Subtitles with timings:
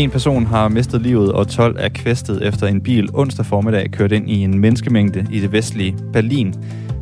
[0.00, 4.12] En person har mistet livet, og 12 er kvæstet efter en bil onsdag formiddag kørt
[4.12, 6.54] ind i en menneskemængde i det vestlige Berlin.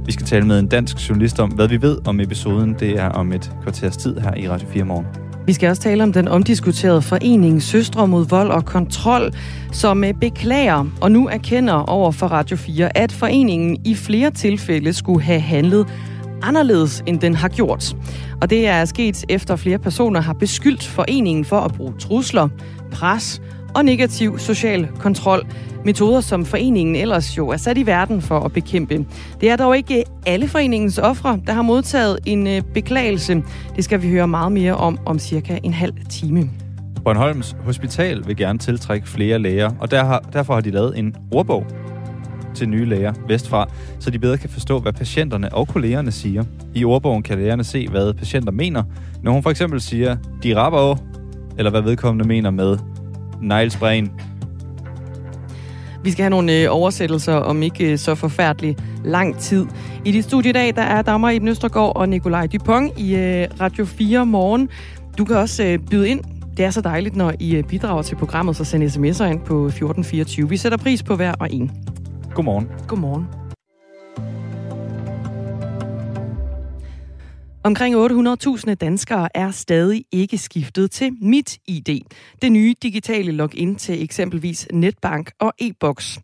[0.07, 2.77] Vi skal tale med en dansk journalist om, hvad vi ved om episoden.
[2.81, 5.07] Det er om et kvarters tid her i Radio 4 morgen.
[5.47, 9.33] Vi skal også tale om den omdiskuterede forening Søstre mod vold og kontrol,
[9.73, 14.93] som øh, beklager og nu erkender over for Radio 4, at foreningen i flere tilfælde
[14.93, 15.87] skulle have handlet
[16.43, 17.97] anderledes, end den har gjort.
[18.41, 22.49] Og det er sket efter flere personer har beskyldt foreningen for at bruge trusler,
[22.93, 23.43] pres
[23.75, 25.47] og negativ social kontrol.
[25.85, 29.07] Metoder, som foreningen ellers jo er sat i verden for at bekæmpe.
[29.41, 33.43] Det er dog ikke alle foreningens ofre, der har modtaget en øh, beklagelse.
[33.77, 36.51] Det skal vi høre meget mere om om cirka en halv time.
[37.05, 41.17] Bornholms Hospital vil gerne tiltrække flere læger, og der har, derfor har de lavet en
[41.33, 41.67] ordbog
[42.59, 46.45] til nye læger vestfra, så de bedre kan forstå, hvad patienterne og kollegerne siger.
[46.75, 48.83] I ordbogen kan lægerne se, hvad patienter mener.
[49.23, 50.97] Når hun for eksempel siger, de rapper
[51.59, 52.79] eller hvad vedkommende mener med
[53.43, 54.13] neglesprayen.
[56.05, 59.67] Vi skal have nogle øh, oversættelser om ikke øh, så forfærdelig lang tid.
[60.05, 63.47] I dit studie i dag, der er Dagmar Eben Østergaard og Nikolaj Dupont i øh,
[63.61, 64.69] Radio 4 morgen.
[65.19, 66.21] Du kan også øh, byde ind.
[66.57, 69.67] Det er så dejligt, når I øh, bidrager til programmet, så send sms'er ind på
[69.67, 70.49] 1424.
[70.49, 71.71] Vi sætter pris på hver og en.
[72.39, 72.69] Godmorgen.
[72.89, 73.27] Godmorgen.
[77.65, 77.97] Omkring
[78.67, 82.01] 800.000 danskere er stadig ikke skiftet til Mit ID,
[82.43, 86.19] det nye digitale login til eksempelvis netbank og e-boks.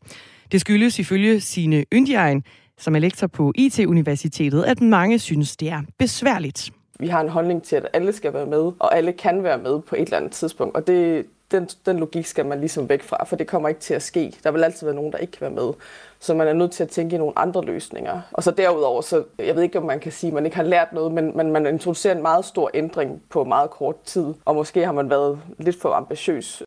[0.52, 2.44] Det skyldes ifølge sine Yndiaen,
[2.78, 6.70] som er lektor på IT-universitetet, at mange synes, det er besværligt.
[7.00, 9.80] Vi har en holdning til, at alle skal være med, og alle kan være med
[9.82, 10.76] på et eller andet tidspunkt.
[10.76, 13.94] Og det, den, den logik skal man ligesom væk fra, for det kommer ikke til
[13.94, 14.32] at ske.
[14.44, 15.72] Der vil altid være nogen, der ikke kan være med.
[16.20, 18.20] Så man er nødt til at tænke i nogle andre løsninger.
[18.32, 20.64] Og så derudover, så jeg ved ikke, om man kan sige, at man ikke har
[20.64, 24.26] lært noget, men, men man introducerer en meget stor ændring på meget kort tid.
[24.44, 26.62] Og måske har man været lidt for ambitiøs.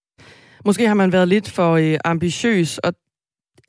[0.65, 2.93] Måske har man været lidt for øh, ambitiøs, og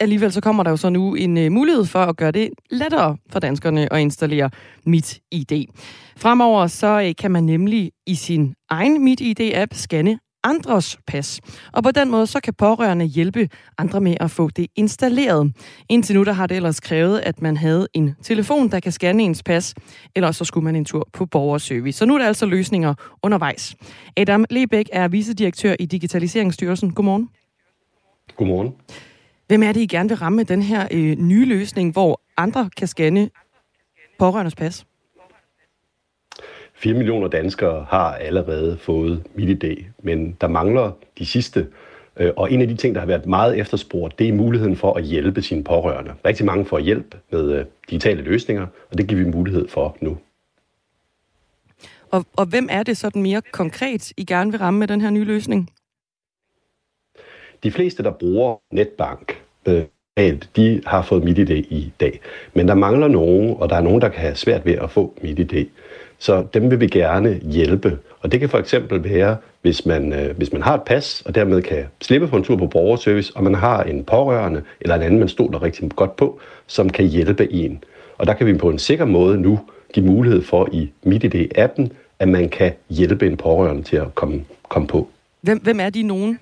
[0.00, 3.16] alligevel så kommer der jo så nu en øh, mulighed for at gøre det lettere
[3.30, 4.50] for danskerne at installere
[4.86, 5.66] Mit ID.
[6.16, 11.40] Fremover så øh, kan man nemlig i sin egen Mit ID-app scanne andres pas.
[11.72, 15.52] Og på den måde, så kan pårørende hjælpe andre med at få det installeret.
[15.88, 19.22] Indtil nu, der har det ellers krævet, at man havde en telefon, der kan scanne
[19.22, 19.74] ens pas,
[20.16, 21.98] ellers så skulle man en tur på borgerservice.
[21.98, 23.76] Så nu er der altså løsninger undervejs.
[24.16, 26.92] Adam Lebæk er vicedirektør i Digitaliseringsstyrelsen.
[26.92, 27.28] Godmorgen.
[28.36, 28.72] Godmorgen.
[29.46, 32.70] Hvem er det, I gerne vil ramme med den her øh, nye løsning, hvor andre
[32.76, 33.30] kan scanne
[34.18, 34.86] pårørendes pas?
[36.78, 41.66] 4 millioner danskere har allerede fået MitID, men der mangler de sidste.
[42.16, 44.94] Øh, og en af de ting, der har været meget efterspurgt, det er muligheden for
[44.94, 46.14] at hjælpe sine pårørende.
[46.24, 50.18] Rigtig mange får hjælp med øh, digitale løsninger, og det giver vi mulighed for nu.
[52.10, 55.10] Og, og hvem er det sådan mere konkret, I gerne vil ramme med den her
[55.10, 55.70] nye løsning?
[57.62, 59.42] De fleste, der bruger netbank,
[60.18, 62.20] øh, de har fået MitID i dag.
[62.54, 65.14] Men der mangler nogen, og der er nogen, der kan have svært ved at få
[65.22, 65.66] MitID.
[66.18, 67.98] Så dem vil vi gerne hjælpe.
[68.20, 71.34] Og det kan for eksempel være, hvis man, øh, hvis man har et pas, og
[71.34, 75.02] dermed kan slippe på en tur på borgerservice, og man har en pårørende eller en
[75.02, 77.84] anden, man stoler rigtig godt på, som kan hjælpe en.
[78.18, 79.60] Og der kan vi på en sikker måde nu
[79.92, 84.88] give mulighed for i MitID-appen, at man kan hjælpe en pårørende til at komme, komme
[84.88, 85.08] på.
[85.40, 86.38] Hvem, hvem er de nogen?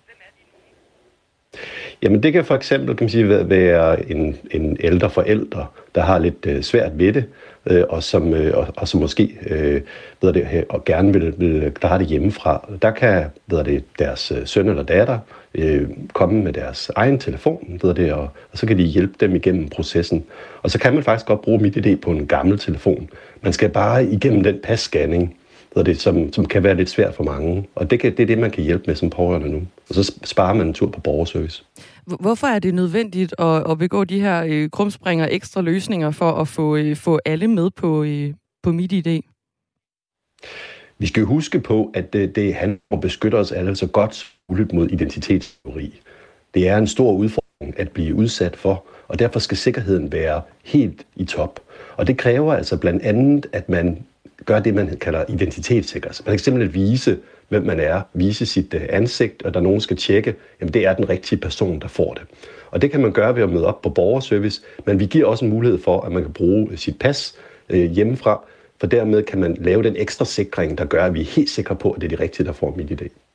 [2.02, 6.18] Jamen det kan for eksempel kan man sige, være en, en ældre forælder, der har
[6.18, 7.24] lidt øh, svært ved det,
[7.66, 9.80] øh, og, som, øh, og, og som måske øh,
[10.22, 12.68] ved det, og gerne vil, vil klare det hjemmefra.
[12.82, 15.18] Der kan ved det, deres øh, søn eller datter
[15.54, 19.34] øh, komme med deres egen telefon, ved det, og, og så kan de hjælpe dem
[19.34, 20.24] igennem processen.
[20.62, 23.10] Og så kan man faktisk godt bruge MitID på en gammel telefon.
[23.40, 25.36] Man skal bare igennem den passcanning,
[25.82, 27.68] det, som, som kan være lidt svært for mange.
[27.74, 29.62] Og det, kan, det er det, man kan hjælpe med som pårørende nu.
[29.88, 31.64] Og så sparer man en tur på borgerservice.
[32.20, 36.48] Hvorfor er det nødvendigt at, at begå de her øh, krumspringer ekstra løsninger for at
[36.48, 39.20] få, øh, få alle med på, øh, på MitID?
[40.98, 44.32] Vi skal huske på, at det, det handler om at beskytte os alle så godt
[44.48, 46.00] muligt mod identitetsteori.
[46.54, 51.06] Det er en stor udfordring at blive udsat for, og derfor skal sikkerheden være helt
[51.16, 51.60] i top.
[51.96, 54.04] Og det kræver altså blandt andet, at man
[54.46, 56.22] gør det, man kalder identitetssikrer.
[56.26, 59.96] Man kan simpelthen vise, hvem man er, vise sit øh, ansigt, og der nogen skal
[59.96, 62.22] tjekke, jamen det er den rigtige person, der får det.
[62.70, 65.44] Og det kan man gøre ved at møde op på borgerservice, men vi giver også
[65.44, 67.34] en mulighed for, at man kan bruge øh, sit pas
[67.68, 68.44] øh, hjemmefra,
[68.80, 71.76] for dermed kan man lave den ekstra sikring, der gør, at vi er helt sikre
[71.76, 73.25] på, at det er de rigtige, der får mit idé.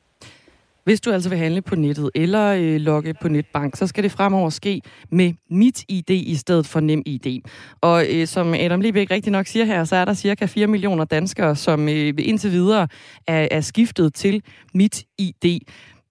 [0.84, 4.12] Hvis du altså vil handle på nettet eller øh, logge på netbank, så skal det
[4.12, 7.40] fremover ske med mit ID i stedet for nem ID.
[7.80, 11.04] Og øh, som Adam Libæk rigtig nok siger her, så er der cirka 4 millioner
[11.04, 12.88] danskere, som øh, indtil videre
[13.26, 14.42] er, er skiftet til
[14.74, 15.60] mit ID.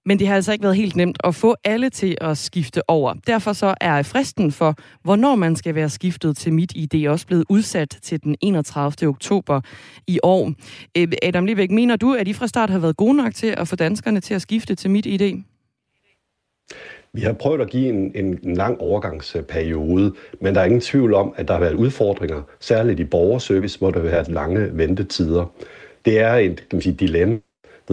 [0.06, 3.13] Men det har altså ikke været helt nemt at få alle til at skifte over.
[3.27, 7.45] Derfor så er fristen for, hvornår man skal være skiftet til mit ID, også blevet
[7.50, 9.09] udsat til den 31.
[9.09, 9.62] oktober
[10.07, 10.53] i år.
[10.98, 13.68] Øh, Adam Libæk, mener du, at I fra start har været gode nok til at
[13.68, 15.44] få danskerne til at skifte til mit ID?
[17.13, 21.13] Vi har prøvet at give en, en, en lang overgangsperiode, men der er ingen tvivl
[21.13, 25.45] om, at der har været udfordringer, særligt i borgerservice, hvor der har været lange ventetider.
[26.06, 27.39] Det er et kan man sige, dilemma.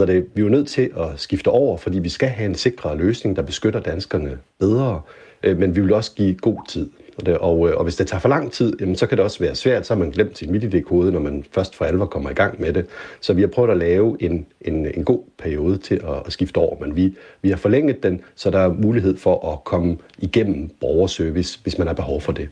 [0.07, 2.97] Det, vi er jo nødt til at skifte over, fordi vi skal have en sikrere
[2.97, 5.01] løsning, der beskytter danskerne bedre,
[5.43, 6.91] øh, men vi vil også give god tid.
[7.27, 9.55] Og, øh, og, hvis det tager for lang tid, jamen, så kan det også være
[9.55, 12.61] svært, så har man glemt sin MitID-kode, når man først for alvor kommer i gang
[12.61, 12.87] med det.
[13.21, 16.59] Så vi har prøvet at lave en, en, en god periode til at, at skifte
[16.59, 20.71] over, men vi, vi har forlænget den, så der er mulighed for at komme igennem
[20.81, 22.49] borgerservice, hvis man har behov for det.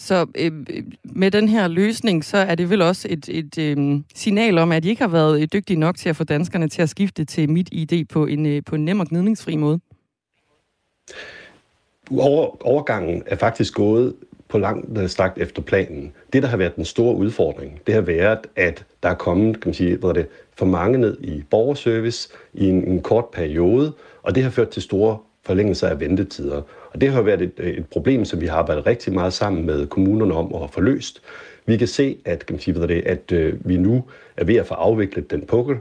[0.00, 0.52] Så øh,
[1.04, 4.84] med den her løsning, så er det vel også et, et øh, signal om, at
[4.84, 7.50] I ikke har været øh, dygtige nok til at få danskerne til at skifte til
[7.50, 9.80] mit ID på en, øh, på en nem og gnidningsfri måde?
[12.18, 14.14] over, overgangen er faktisk gået
[14.48, 16.12] på langt øh, strakt efter planen.
[16.32, 19.68] Det, der har været den store udfordring, det har været, at der er kommet kan
[19.68, 20.26] man sige, hvad det,
[20.58, 23.92] for mange ned i borgerservice i en, en kort periode,
[24.22, 26.62] og det har ført til store forlængelser af ventetider.
[26.92, 29.66] Og det har været et, øh, et problem, som vi har arbejdet rigtig meget sammen
[29.66, 31.22] med kommunerne om at få løst.
[31.66, 34.04] Vi kan se, at, kan man sige, det, at øh, vi nu
[34.36, 35.76] er ved at få afviklet den pukkel,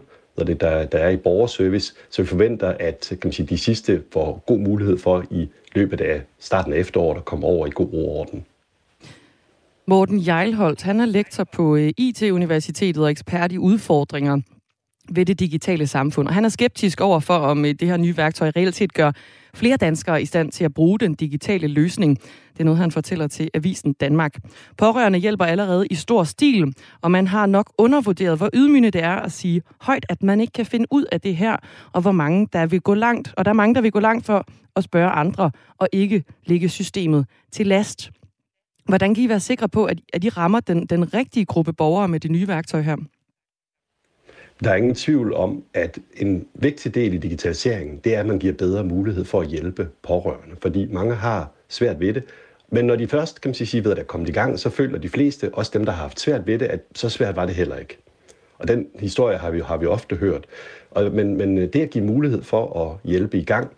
[0.47, 4.03] det, der, der er i borgerservice, så vi forventer, at kan man sige, de sidste
[4.13, 7.89] får god mulighed for i løbet af starten af efteråret at komme over i god
[7.93, 8.45] orden.
[9.85, 14.41] Morten Jejlholt, han er lektor på øh, IT-universitetet og ekspert i udfordringer
[15.11, 16.27] ved det digitale samfund.
[16.27, 19.11] Og han er skeptisk over for, om øh, det her nye værktøj reelt set gør
[19.53, 22.17] flere danskere i stand til at bruge den digitale løsning.
[22.53, 24.37] Det er noget, han fortæller til Avisen Danmark.
[24.77, 29.15] Pårørende hjælper allerede i stor stil, og man har nok undervurderet, hvor ydmygende det er
[29.15, 31.57] at sige højt, at man ikke kan finde ud af det her,
[31.93, 33.33] og hvor mange der vil gå langt.
[33.37, 34.45] Og der er mange, der vil gå langt for
[34.75, 38.11] at spørge andre, og ikke lægge systemet til last.
[38.85, 42.19] Hvordan kan I være sikre på, at I rammer den, den rigtige gruppe borgere med
[42.19, 42.95] det nye værktøj her?
[44.63, 48.39] Der er ingen tvivl om, at en vigtig del i digitaliseringen, det er, at man
[48.39, 52.23] giver bedre mulighed for at hjælpe pårørende, fordi mange har svært ved det.
[52.71, 54.99] Men når de først, kan man sige, ved at er kommet i gang, så føler
[54.99, 57.55] de fleste, også dem, der har haft svært ved det, at så svært var det
[57.55, 57.97] heller ikke.
[58.57, 60.45] Og den historie har vi, har vi ofte hørt.
[60.91, 63.71] Og, men, men øh, det at give mulighed for at hjælpe i gang,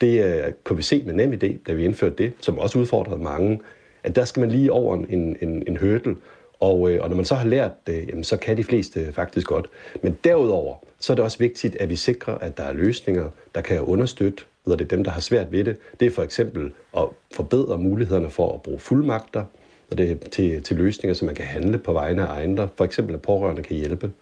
[0.00, 3.60] det kunne vi se med NemID, da vi indførte det, som også udfordrede mange,
[4.04, 6.16] at der skal man lige over en, en, en hurdle,
[6.60, 9.46] og, øh, og når man så har lært det, jamen, så kan de fleste faktisk
[9.46, 9.66] godt.
[10.02, 13.60] Men derudover, så er det også vigtigt, at vi sikrer, at der er løsninger, der
[13.60, 15.76] kan understøtte ved det dem, der har svært ved det.
[16.00, 17.04] Det er for eksempel at
[17.34, 19.44] forbedre mulighederne for at bruge fuldmagter
[19.90, 22.68] og det, til, til løsninger, så man kan handle på vegne af andre.
[22.76, 24.12] For eksempel, at pårørende kan hjælpe.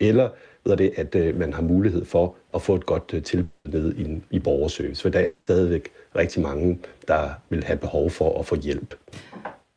[0.00, 0.28] Eller
[0.64, 4.36] ved det, at øh, man har mulighed for at få et godt øh, tilbud i,
[4.36, 5.02] i borgerservice.
[5.02, 6.78] For der er stadigvæk rigtig mange,
[7.08, 8.94] der vil have behov for at få hjælp.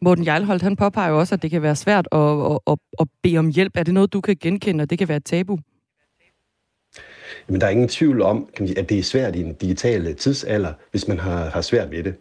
[0.03, 3.07] Morten Jejlholdt, han påpeger jo også, at det kan være svært at, at, at, at
[3.23, 3.77] bede om hjælp.
[3.77, 5.59] Er det noget, du kan genkende, og det kan være et tabu?
[7.47, 10.73] Jamen, der er ingen tvivl om, kan at det er svært i en digital tidsalder,
[10.91, 12.15] hvis man har, har svært ved det.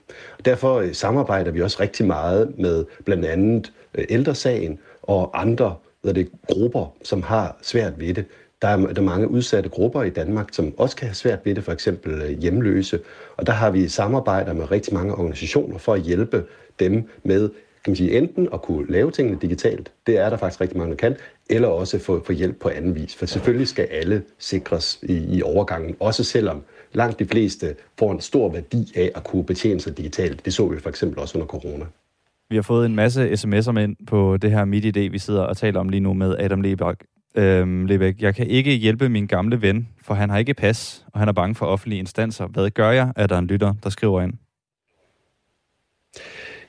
[0.45, 6.15] Derfor øh, samarbejder vi også rigtig meget med blandt andet øh, ældresagen og andre hvad
[6.15, 8.25] det, grupper, som har svært ved det.
[8.63, 11.55] Der er, der er mange udsatte grupper i Danmark, som også kan have svært ved
[11.55, 13.01] det, for eksempel øh, hjemløse.
[13.37, 16.45] Og der har vi samarbejder med rigtig mange organisationer for at hjælpe
[16.81, 17.51] dem med
[17.85, 20.91] kan man sige, enten at kunne lave tingene digitalt, det er der faktisk rigtig mange,
[20.91, 21.17] der kan,
[21.51, 23.17] eller også få, få hjælp på anden vis.
[23.17, 26.63] For selvfølgelig skal alle sikres i, i overgangen, også selvom
[26.93, 30.45] langt de fleste får en stor værdi af at kunne betjene sig digitalt.
[30.45, 31.85] Det så vi for eksempel også under corona.
[32.51, 35.81] Vi har fået en masse sms'er med på det her MidiD, vi sidder og taler
[35.81, 36.99] om lige nu med Adam Lebak.
[37.35, 38.23] Øhm, Lebæk.
[38.23, 41.33] Jeg kan ikke hjælpe min gamle ven, for han har ikke pas, og han er
[41.33, 42.47] bange for offentlige instanser.
[42.47, 43.13] Hvad gør jeg?
[43.17, 44.33] Er der en lytter, der skriver ind?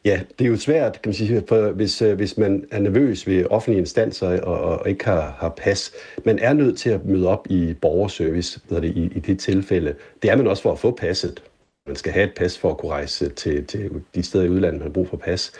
[0.05, 3.27] Ja, det er jo svært, kan man sige, for hvis, øh, hvis man er nervøs
[3.27, 5.91] ved offentlige instanser og, og ikke har, har pas.
[6.25, 9.95] Man er nødt til at møde op i borgerservice det, i, i det tilfælde.
[10.21, 11.43] Det er man også for at få passet.
[11.87, 14.79] Man skal have et pas for at kunne rejse til, til de steder i udlandet,
[14.79, 15.51] man har brug for pas.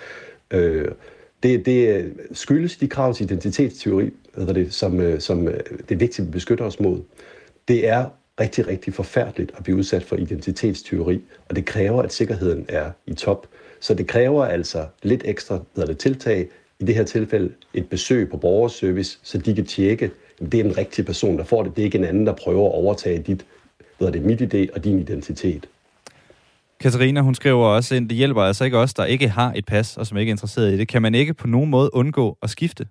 [0.52, 0.88] Øh,
[1.44, 5.60] det, det skyldes de krav til identitetsteori, det, som, øh, som øh,
[5.90, 7.02] det er vigtigt, at vi beskytter os mod.
[7.68, 8.06] Det er
[8.40, 13.14] rigtig, rigtig forfærdeligt at blive udsat for identitetsteori, og det kræver, at sikkerheden er i
[13.14, 13.48] top.
[13.84, 16.48] Så det kræver altså lidt ekstra hvad det, tiltag,
[16.80, 20.12] i det her tilfælde et besøg på borgerservice, så de kan tjekke,
[20.42, 21.76] at det er den rigtige person, der får det.
[21.76, 23.46] Det er ikke en anden, der prøver at overtage dit,
[23.98, 25.68] hvad det, mit idé og din identitet.
[26.80, 29.98] Katarina, hun skriver også ind, det hjælper altså ikke os, der ikke har et pas,
[29.98, 30.88] og som ikke er interesseret i det.
[30.88, 32.88] Kan man ikke på nogen måde undgå at skifte?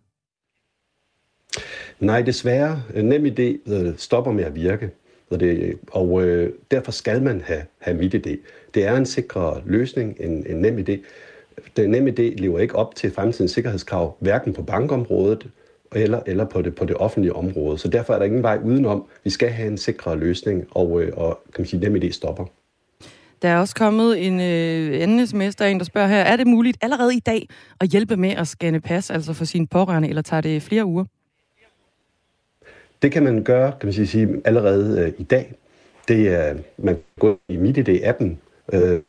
[2.00, 2.82] Nej, desværre.
[2.94, 3.58] NemID
[3.96, 4.90] stopper med at virke.
[5.36, 8.38] Det, øh, og øh, derfor skal man have, have MitID.
[8.74, 10.96] Det er en sikrere løsning en, en nem idé.
[11.76, 15.48] Den nemme idé lever ikke op til fremtidens sikkerhedskrav, hverken på bankområdet
[15.94, 17.78] eller, eller på, det, på det offentlige område.
[17.78, 19.06] Så derfor er der ingen vej udenom.
[19.24, 22.44] Vi skal have en sikrere løsning, og, øh, og kan man sige, NemID stopper.
[23.42, 26.36] Der er også kommet en øh, anden sms, der er en, der spørger her, er
[26.36, 27.48] det muligt allerede i dag
[27.80, 31.04] at hjælpe med at scanne pas, altså for sine pårørende, eller tager det flere uger?
[33.02, 35.54] Det kan man gøre, kan man sige, allerede øh, i dag.
[36.08, 38.36] Det er, man går i MitID-appen,
[38.72, 39.00] øh,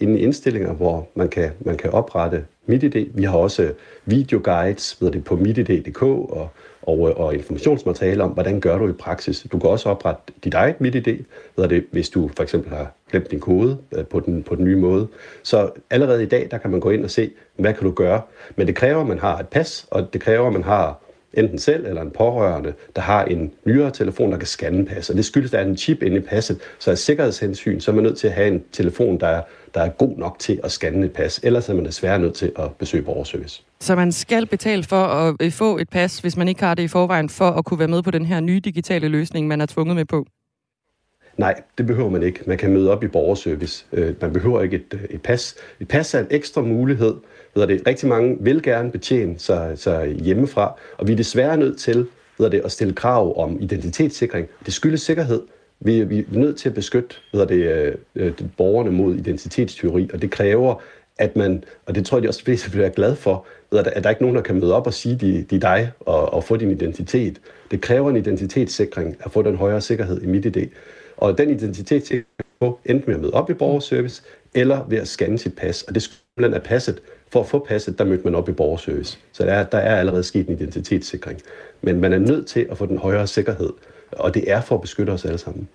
[0.00, 3.06] inde i indstillinger, hvor man kan, man kan oprette MitID.
[3.14, 3.70] Vi har også øh,
[4.04, 6.48] videoguides ved det, på mitid.dk og,
[6.82, 9.46] og, øh, og informationsmateriale om, hvordan gør du i praksis.
[9.52, 11.24] Du kan også oprette dit eget MitID,
[11.56, 14.64] ved det, hvis du for eksempel har glemt din kode øh, på den, på den
[14.64, 15.08] nye måde.
[15.42, 18.22] Så allerede i dag, der kan man gå ind og se, hvad kan du gøre.
[18.56, 21.00] Men det kræver, at man har et pas, og det kræver, at man har
[21.34, 25.10] enten selv eller en pårørende, der har en nyere telefon, der kan scanne pas.
[25.10, 27.90] Og det skyldes, at der er en chip inde i passet, så af sikkerhedshensyn, så
[27.90, 29.42] er man nødt til at have en telefon, der er,
[29.74, 31.40] der er god nok til at scanne et pas.
[31.42, 33.62] Ellers er man desværre nødt til at besøge borgerservice.
[33.80, 36.82] Så man skal betale for at øh, få et pas, hvis man ikke har det
[36.82, 39.66] i forvejen, for at kunne være med på den her nye digitale løsning, man er
[39.66, 40.26] tvunget med på?
[41.38, 42.40] Nej, det behøver man ikke.
[42.46, 43.86] Man kan møde op i borgerservice.
[43.92, 45.54] Øh, man behøver ikke et, et pas.
[45.80, 47.14] Et pas er en ekstra mulighed,
[47.60, 51.78] hedder det, rigtig mange vil gerne betjene sig, sig hjemmefra, og vi er desværre nødt
[51.78, 52.06] til
[52.38, 54.48] ved det, at stille krav om identitetssikring.
[54.66, 55.42] Det skyldes sikkerhed.
[55.80, 60.22] Vi, vi er nødt til at beskytte ved det, øh, øh borgerne mod identitetsteori, og
[60.22, 60.74] det kræver,
[61.18, 63.86] at man, og det tror jeg de også fleste vil være glad for, ved at,
[63.86, 65.90] at der er ikke nogen, der kan møde op og sige, de, de er dig
[66.00, 67.40] og, og få din identitet.
[67.70, 70.68] Det kræver en identitetssikring at få den højere sikkerhed i mit idé.
[71.16, 72.26] Og den identitetssikring
[72.60, 74.22] på enten med at møde op i borgerservice,
[74.54, 75.82] eller ved at scanne sit pas.
[75.82, 77.00] Og det skyldes at passet
[77.32, 79.18] for at få passet, der mødte man op i borgerservice.
[79.32, 81.40] Så der er, der er allerede sket en identitetssikring.
[81.82, 83.72] Men man er nødt til at få den højere sikkerhed,
[84.12, 85.68] og det er for at beskytte os alle sammen.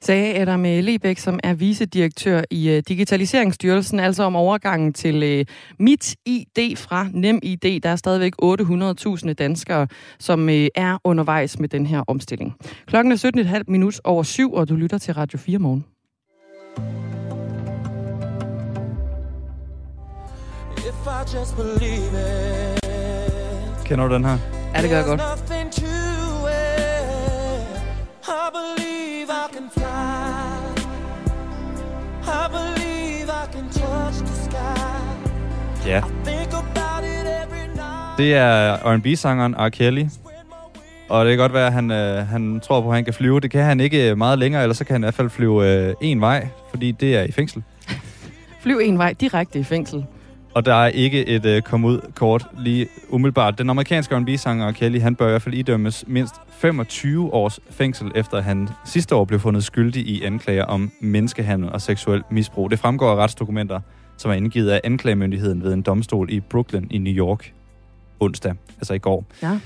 [0.00, 5.44] Sagde Adam øh, Lebæk, som er vicedirektør i øh, Digitaliseringsstyrelsen, altså om overgangen til øh,
[5.78, 7.80] Mit ID fra NemID.
[7.80, 9.86] Der er stadigvæk 800.000 danskere,
[10.18, 12.54] som er undervejs med den her omstilling.
[12.86, 13.16] Klokken er
[13.58, 15.84] 17.30 minut over syv, og du lytter til Radio 4 morgen.
[23.84, 24.38] Kender du den her?
[24.74, 25.20] Ja, det gør jeg godt.
[28.28, 29.84] I believe I can fly.
[32.24, 34.80] I believe I can touch the sky.
[35.86, 36.02] Ja.
[38.18, 39.68] Det er R&B-sangeren R.
[39.68, 40.04] Kelly.
[41.08, 43.40] Og det kan godt være, at han, øh, han tror på, at han kan flyve.
[43.40, 45.94] Det kan han ikke meget længere, eller så kan han i hvert fald flyve øh,
[46.00, 47.62] en vej, fordi det er i fængsel.
[48.60, 50.04] Flyv en vej direkte i fængsel.
[50.54, 53.58] Og der er ikke et uh, kom ud kort lige umiddelbart.
[53.58, 58.40] Den amerikanske R&B-sanger Kelly, han bør i hvert fald idømmes mindst 25 års fængsel, efter
[58.40, 62.70] han sidste år blev fundet skyldig i anklager om menneskehandel og seksuel misbrug.
[62.70, 63.80] Det fremgår af retsdokumenter,
[64.16, 67.52] som er indgivet af anklagemyndigheden ved en domstol i Brooklyn i New York
[68.20, 69.24] onsdag, altså i går.
[69.42, 69.58] Ja.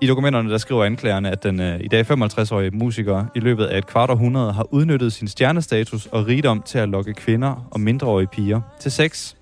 [0.00, 3.78] I dokumenterne der skriver anklagerne, at den uh, i dag 55-årige musiker i løbet af
[3.78, 8.26] et kvart århundrede har udnyttet sin stjernestatus og rigdom til at lokke kvinder og mindreårige
[8.26, 9.35] piger til sex.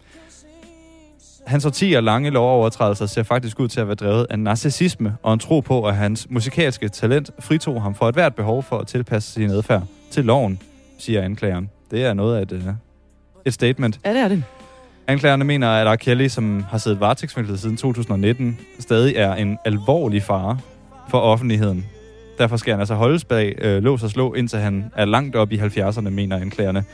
[1.46, 5.38] Hans årtier lange lovovertrædelser ser faktisk ud til at være drevet af narcissisme og en
[5.38, 9.32] tro på, at hans musikalske talent fritog ham for et hvert behov for at tilpasse
[9.32, 10.62] sin adfærd til loven,
[10.98, 11.70] siger anklageren.
[11.90, 12.74] Det er noget af et, uh,
[13.44, 14.00] et statement.
[14.04, 14.44] Ja, det er det.
[15.06, 15.96] Anklagerne mener, at R.
[15.96, 20.58] Kelly, som har siddet varetægtsfængslet siden 2019, stadig er en alvorlig fare
[21.08, 21.86] for offentligheden.
[22.38, 25.52] Derfor skal han altså holdes bag øh, lås og slå, indtil han er langt op
[25.52, 26.84] i 70'erne, mener anklagerne.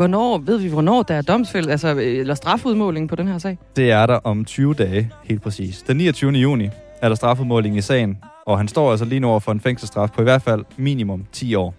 [0.00, 3.58] Hvornår, ved vi, hvornår der er domsfæld, altså, øh, eller strafudmåling på den her sag?
[3.76, 5.82] Det er der om 20 dage, helt præcis.
[5.82, 6.32] Den 29.
[6.32, 6.68] juni
[7.02, 10.10] er der strafudmåling i sagen, og han står altså lige nu over for en fængselsstraf
[10.10, 11.74] på i hvert fald minimum 10 år.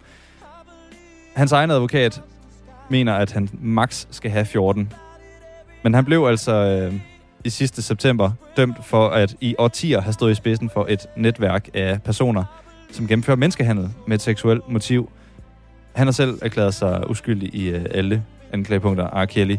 [1.35, 2.21] Hans egen advokat
[2.89, 4.93] mener, at han max skal have 14.
[5.83, 6.93] Men han blev altså øh,
[7.45, 11.69] i sidste september dømt for at i årtier have stået i spidsen for et netværk
[11.73, 12.43] af personer,
[12.91, 15.09] som gennemfører menneskehandel med et seksuelt motiv–
[15.93, 19.25] han har selv erklæret sig uskyldig i uh, alle anklagepunkter, R.
[19.25, 19.55] Kelly.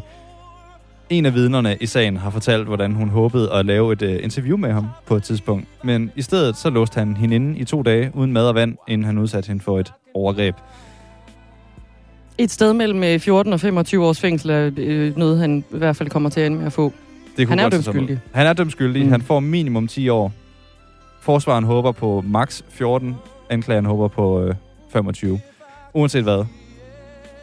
[1.09, 4.57] En af vidnerne i sagen har fortalt, hvordan hun håbede at lave et uh, interview
[4.57, 5.67] med ham på et tidspunkt.
[5.83, 8.77] Men i stedet så låste han hende inde i to dage uden mad og vand,
[8.87, 10.55] inden han udsatte hende for et overgreb.
[12.37, 16.09] Et sted mellem 14 og 25 års fængsel er øh, noget, han i hvert fald
[16.09, 16.93] kommer til at ende med at få.
[17.37, 18.19] Det han er dømt skyldig.
[18.33, 19.03] Han er dømt skyldig.
[19.03, 19.11] Mm.
[19.11, 20.31] Han får minimum 10 år.
[21.21, 23.15] Forsvaren håber på max 14.
[23.49, 24.55] Anklageren håber på øh,
[24.93, 25.39] 25
[25.93, 26.45] uanset hvad,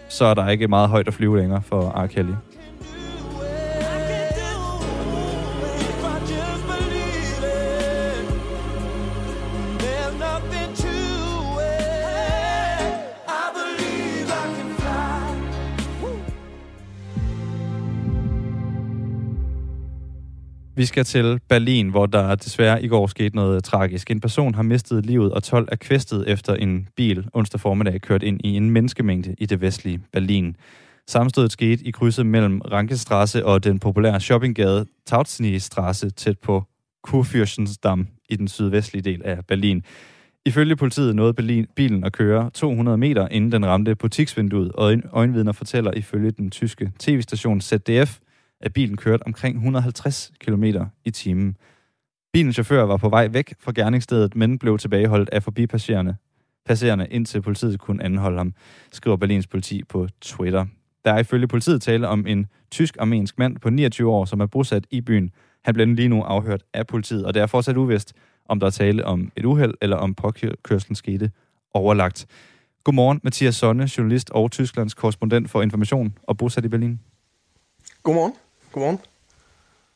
[0.09, 2.07] så er der ikke meget højt at flyve længere for R.
[2.07, 2.33] Kelly.
[20.81, 24.11] Vi skal til Berlin, hvor der desværre i går skete noget øh, tragisk.
[24.11, 28.23] En person har mistet livet, og 12 er kvæstet efter en bil onsdag formiddag kørt
[28.23, 30.57] ind i en menneskemængde i det vestlige Berlin.
[31.09, 36.65] Sammenstødet skete i krydset mellem Rankestrasse og den populære shoppinggade Tautzniestrasse tæt på
[37.09, 39.83] Kurfürstensdamm i den sydvestlige del af Berlin.
[40.47, 45.53] Ifølge politiet nåede Berlin, bilen at køre 200 meter, inden den ramte butiksvinduet, og øjenvidner
[45.53, 48.19] fortæller ifølge den tyske tv-station ZDF,
[48.61, 50.65] at bilen kørte omkring 150 km
[51.05, 51.57] i timen.
[52.33, 56.17] Bilens chauffør var på vej væk fra gerningsstedet, men blev tilbageholdt af forbipasserende
[56.71, 58.55] passerende, indtil politiet kunne anholde ham,
[58.93, 60.67] skriver Berlins politi på Twitter.
[61.05, 64.85] Der er ifølge politiet tale om en tysk-armensk mand på 29 år, som er bosat
[64.91, 65.31] i byen.
[65.65, 68.13] Han bliver lige nu afhørt af politiet, og det er fortsat uvist,
[68.49, 71.31] om der er tale om et uheld, eller om påkørslen skete
[71.75, 72.27] overlagt.
[72.85, 77.01] Godmorgen, Mathias Sonne, journalist og Tysklands korrespondent for information og bosat i Berlin.
[78.03, 78.33] Godmorgen.
[78.73, 78.99] Godmorgen.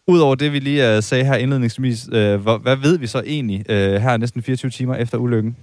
[0.07, 3.65] Udover det, vi lige uh, sagde her indledningsvis, uh, hvad, hvad ved vi så egentlig
[3.69, 5.57] uh, her næsten 24 timer efter ulykken?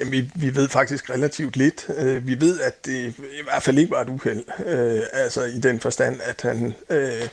[0.00, 1.86] Jamen, vi, vi ved faktisk relativt lidt.
[1.88, 4.44] Uh, vi ved, at det i hvert fald ikke var et uheld.
[4.58, 6.74] Uh, altså i den forstand, at han...
[6.90, 7.28] Uh,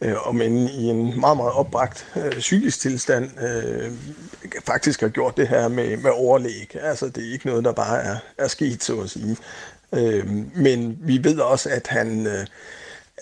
[0.00, 3.92] øh, om end i en meget, meget opbragt øh, psykisk tilstand, øh,
[4.66, 6.76] faktisk har gjort det her med, med overlæg.
[6.80, 9.36] Altså, det er ikke noget, der bare er, er sket, så at sige.
[9.94, 12.26] Øh, men vi ved også, at han...
[12.26, 12.46] Øh,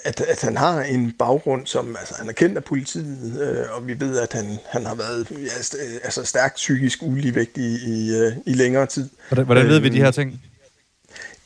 [0.04, 3.86] at, at han har en baggrund, som altså, han er kendt af politiet, øh, og
[3.86, 8.32] vi ved, at han, han har været ja, altså, stærkt psykisk uligevægtig i, i, øh,
[8.46, 9.08] i længere tid.
[9.28, 10.40] Hvordan, hvordan ved vi de her ting?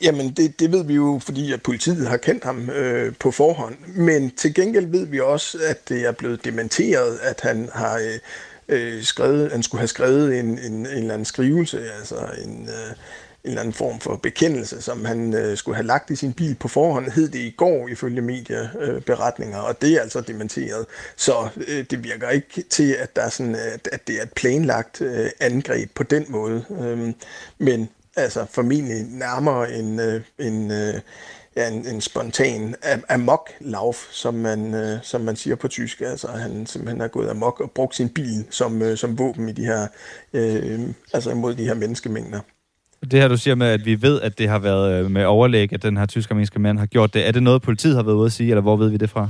[0.03, 3.77] Jamen, det, det ved vi jo, fordi at politiet har kendt ham øh, på forhånd.
[3.87, 8.19] Men til gengæld ved vi også, at det er blevet dementeret, at han har øh,
[8.69, 12.97] øh skrevet, han skulle have skrevet en, en, en eller anden skrivelse, altså en, øh,
[13.45, 16.55] en eller anden form for bekendelse, som han øh, skulle have lagt i sin bil
[16.55, 20.87] på forhånd, hed det i går ifølge medieberetninger, øh, og det er altså dementeret.
[21.17, 24.33] Så øh, det virker ikke til, at, der er sådan, at, at det er et
[24.33, 26.65] planlagt øh, angreb på den måde.
[26.81, 27.13] Øh,
[27.59, 30.95] men altså formentlig nærmere en, øh, en, øh,
[31.57, 32.75] ja, en, en spontan
[33.09, 36.01] amok-lauf, som man, øh, som man siger på tysk.
[36.01, 39.53] Altså han simpelthen er gået amok og brugt sin bil som, øh, som våben i
[39.53, 39.87] de her,
[40.33, 40.81] øh,
[41.13, 42.41] altså imod de her menneskemængder.
[43.03, 45.73] Det her, du siger med, at vi ved, at det har været øh, med overlæg,
[45.73, 47.29] at den her tysk-armenske mand har gjort det.
[47.29, 49.29] Er det noget, politiet har været ude at sige, eller hvor ved vi det fra?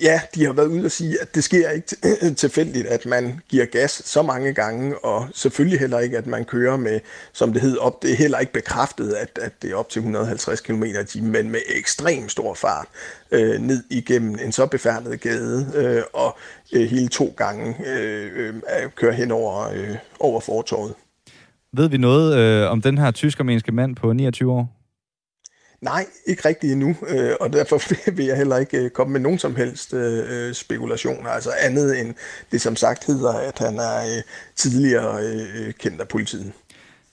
[0.00, 1.96] Ja, de har været ude og sige, at det sker ikke
[2.42, 6.76] tilfældigt, at man giver gas så mange gange, og selvfølgelig heller ikke, at man kører
[6.76, 7.00] med,
[7.32, 8.02] som det hedder, op.
[8.02, 11.32] Det er heller ikke bekræftet, at, at det er op til 150 km i timen,
[11.32, 12.86] men med ekstrem stor fart
[13.30, 16.36] øh, ned igennem en så befærdet gade, øh, og
[16.72, 20.94] øh, hele to gange øh, øh, kører hen over, øh, over fortorvet.
[21.76, 24.80] Ved vi noget øh, om den her tysk-armenske mand på 29 år?
[25.80, 27.80] Nej, ikke rigtigt endnu, øh, og derfor
[28.16, 32.14] vil jeg heller ikke øh, komme med nogen som helst øh, spekulationer, altså andet end
[32.52, 34.22] det som sagt hedder, at han er
[34.56, 35.22] tidligere
[35.72, 36.52] kendt af politiet.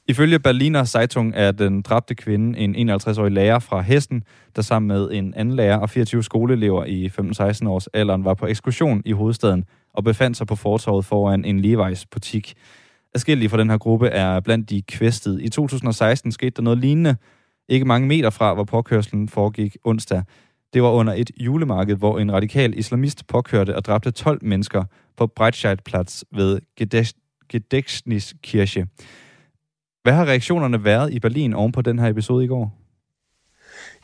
[0.08, 4.24] Ifølge Berliner Zeitung er den dræbte kvinde en 51-årig lærer fra Hessen,
[4.56, 8.48] der sammen med en anden lærer og 24 skoleelever i 15-16 års alderen var på
[8.48, 12.54] ekskursion i hovedstaden og befandt sig på fortorvet foran en Levi's butik.
[13.16, 15.44] Adskillige fra den her gruppe er blandt de kvæstede.
[15.44, 17.16] I 2016 skete der noget lignende,
[17.70, 20.24] ikke mange meter fra, hvor påkørslen foregik onsdag.
[20.74, 24.84] Det var under et julemarked, hvor en radikal islamist påkørte og dræbte 12 mennesker
[25.18, 26.60] på Breitscheidplatz ved
[27.54, 28.88] Gedächtniskirche.
[30.04, 32.81] Hvad har reaktionerne været i Berlin oven på den her episode i går?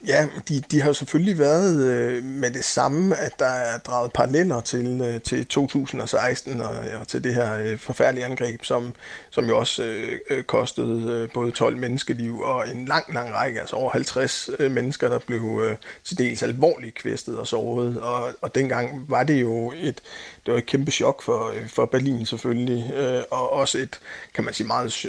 [0.05, 4.13] Ja, de, de har jo selvfølgelig været øh, med det samme, at der er draget
[4.13, 8.93] paralleller til, øh, til 2016 og, og til det her øh, forfærdelige angreb, som,
[9.29, 13.59] som jo også øh, øh kostede øh, både 12 menneskeliv og en lang, lang række,
[13.59, 17.97] altså over 50 øh, mennesker, der blev øh, til dels alvorligt kvæstet og såret.
[17.97, 20.01] Og, og dengang var det jo et,
[20.45, 23.99] det var et kæmpe chok for, øh, for Berlin selvfølgelig, øh, og også et,
[24.33, 25.05] kan man sige, meget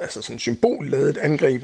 [0.00, 1.62] altså sådan symbolladet angreb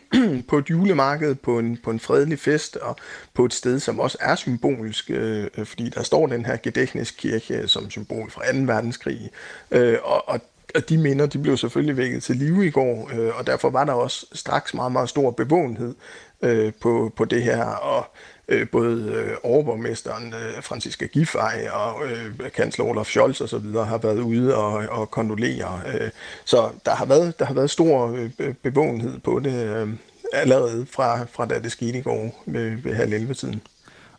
[0.48, 2.96] på et julemarked, på en, på en fredelig fest, og
[3.34, 7.54] på et sted, som også er symbolisk, øh, øh fordi der står den her Gedächtniskirche
[7.54, 8.58] øh, som symbol fra 2.
[8.58, 9.30] verdenskrig,
[9.70, 10.40] øh, og, og
[10.74, 13.84] og de minder, de blev selvfølgelig vækket til live i går, øh, og derfor var
[13.84, 15.94] der også straks meget, meget stor bevågenhed
[16.42, 18.04] øh, på, på det her, og
[18.48, 23.72] øh, både øh, overborgmesteren øh, Franziska Giffey og øh, kansler Olaf Scholz osv.
[23.74, 25.80] har været ude og, og kondolere.
[25.86, 26.10] Øh,
[26.44, 29.88] så der har været, der har været stor øh, bevågenhed på det øh,
[30.32, 33.60] allerede fra, fra da det skete i går ved, ved halv 11 tiden.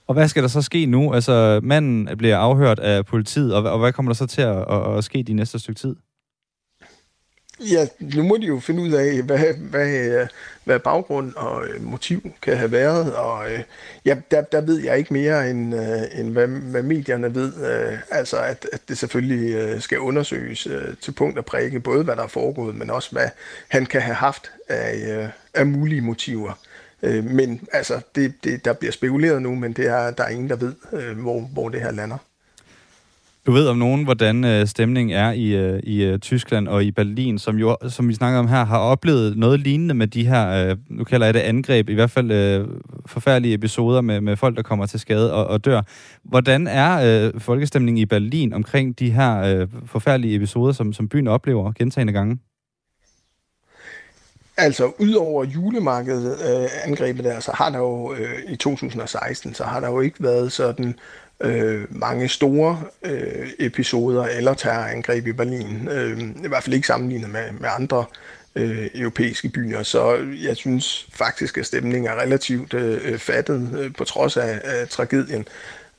[0.08, 1.14] Og hvad skal der så ske nu?
[1.14, 4.98] Altså, manden bliver afhørt af politiet, og, og hvad kommer der så til at, at,
[4.98, 5.96] at ske de næste stykke tid?
[7.60, 10.28] Ja, nu må de jo finde ud af, hvad, hvad,
[10.64, 13.60] hvad baggrund og øh, motiv kan have været, og øh,
[14.06, 17.54] ja, der, der ved jeg ikke mere, end, øh, end hvad, hvad medierne ved.
[18.12, 20.68] Altså, at, at det selvfølgelig skal undersøges
[21.02, 23.30] til punkt og prikke, både hvad der er foregået, men også hvad
[23.68, 26.60] han kan have haft af, af mulige motiver.
[27.04, 30.50] Øh, men altså, det, det, der bliver spekuleret nu, men det er, der er ingen,
[30.50, 32.18] der ved, øh, hvor, hvor det her lander.
[33.46, 36.92] Du ved om nogen, hvordan øh, stemningen er i, øh, i øh, Tyskland og i
[36.92, 40.70] Berlin, som jo, som vi snakker om her, har oplevet noget lignende med de her,
[40.70, 42.68] øh, nu kalder jeg det angreb, i hvert fald øh,
[43.06, 45.82] forfærdelige episoder med, med folk, der kommer til skade og, og dør.
[46.24, 51.28] Hvordan er øh, folkestemningen i Berlin omkring de her øh, forfærdelige episoder, som, som byen
[51.28, 52.38] oplever gentagende gange?
[54.62, 59.80] Altså, udover julemarkedet øh, angrebet der, så har der jo øh, i 2016, så har
[59.80, 60.96] der jo ikke været sådan
[61.40, 65.88] øh, mange store øh, episoder eller terrorangreb i Berlin.
[65.92, 68.06] Øh, I hvert fald ikke sammenlignet med, med andre
[68.56, 69.84] øh, europæiske byer.
[69.84, 74.88] Så jeg synes faktisk, at stemningen er relativt øh, fattet øh, på trods af, af
[74.88, 75.48] tragedien.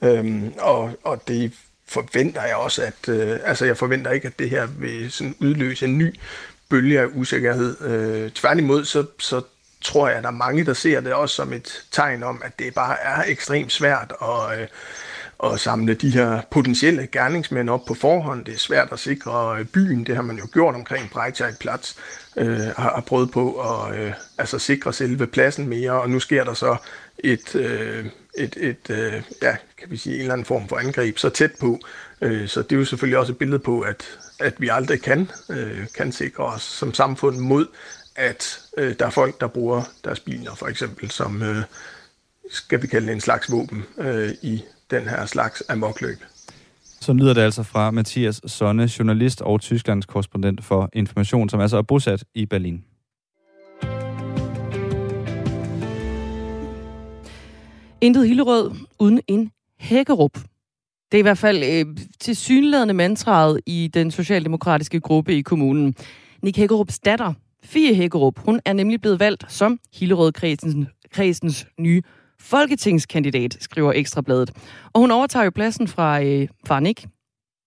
[0.02, 1.52] Øh, og, og det
[1.88, 5.84] forventer jeg også, at øh, altså jeg forventer ikke, at det her vil sådan udløse
[5.86, 6.14] en ny
[6.72, 7.80] bølge af usikkerhed.
[7.80, 9.42] Øh, tværtimod, så, så
[9.84, 12.58] tror jeg, at der er mange, der ser det også som et tegn om, at
[12.58, 14.66] det bare er ekstremt svært at, øh,
[15.52, 18.44] at samle de her potentielle gerningsmænd op på forhånd.
[18.44, 21.94] Det er svært at sikre øh, byen, det har man jo gjort omkring Breitscheidplatz,
[22.36, 26.44] øh, har, har prøvet på at øh, altså sikre selve pladsen mere, og nu sker
[26.44, 26.76] der så
[27.18, 28.06] et, øh,
[28.38, 31.52] et, et øh, ja, kan vi sige, en eller anden form for angreb så tæt
[31.60, 31.78] på.
[32.20, 35.30] Øh, så det er jo selvfølgelig også et billede på, at, at vi aldrig kan,
[35.50, 37.66] øh, kan sikre os som samfund mod,
[38.16, 41.62] at øh, der er folk, der bruger deres biler for eksempel som, øh,
[42.50, 46.18] skal vi kalde det en slags våben øh, i den her slags amokløb.
[47.00, 51.76] Så lyder det altså fra Mathias Sonne, journalist og Tysklands korrespondent for Information, som altså
[51.76, 52.84] er bosat i Berlin.
[58.00, 60.38] Intet Hillerød uden en hækkerup.
[61.12, 65.94] Det er i hvert fald øh, til synlædende mantraet i den socialdemokratiske gruppe i kommunen.
[66.42, 67.32] Nick Hækkerups datter,
[67.64, 72.02] Fie Hækkerup, hun er nemlig blevet valgt som Hillerød-kredsens kredsens nye
[72.40, 74.50] folketingskandidat, skriver Ekstrabladet.
[74.92, 77.06] Og hun overtager jo pladsen fra øh, far Nick.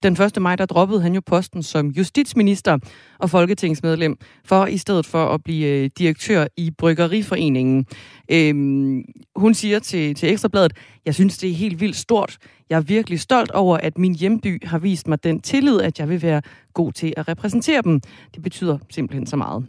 [0.06, 0.42] Den 1.
[0.42, 2.78] maj, der droppede han jo posten som justitsminister
[3.20, 7.86] og folketingsmedlem, for i stedet for at blive øh, direktør i Bryggeriforeningen.
[8.32, 9.04] Øhm,
[9.36, 10.74] hun siger til, til Ekstrabladet,
[11.06, 12.38] jeg synes, det er helt vildt stort.
[12.70, 16.10] Jeg er virkelig stolt over, at min hjemby har vist mig den tillid, at jeg
[16.10, 16.42] vil være
[16.74, 18.02] god til at repræsentere dem.
[18.36, 19.66] Det betyder simpelthen så meget.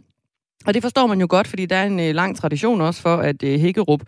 [0.65, 3.17] Og det forstår man jo godt, fordi der er en øh, lang tradition også for,
[3.17, 4.01] at øh, Hækkerup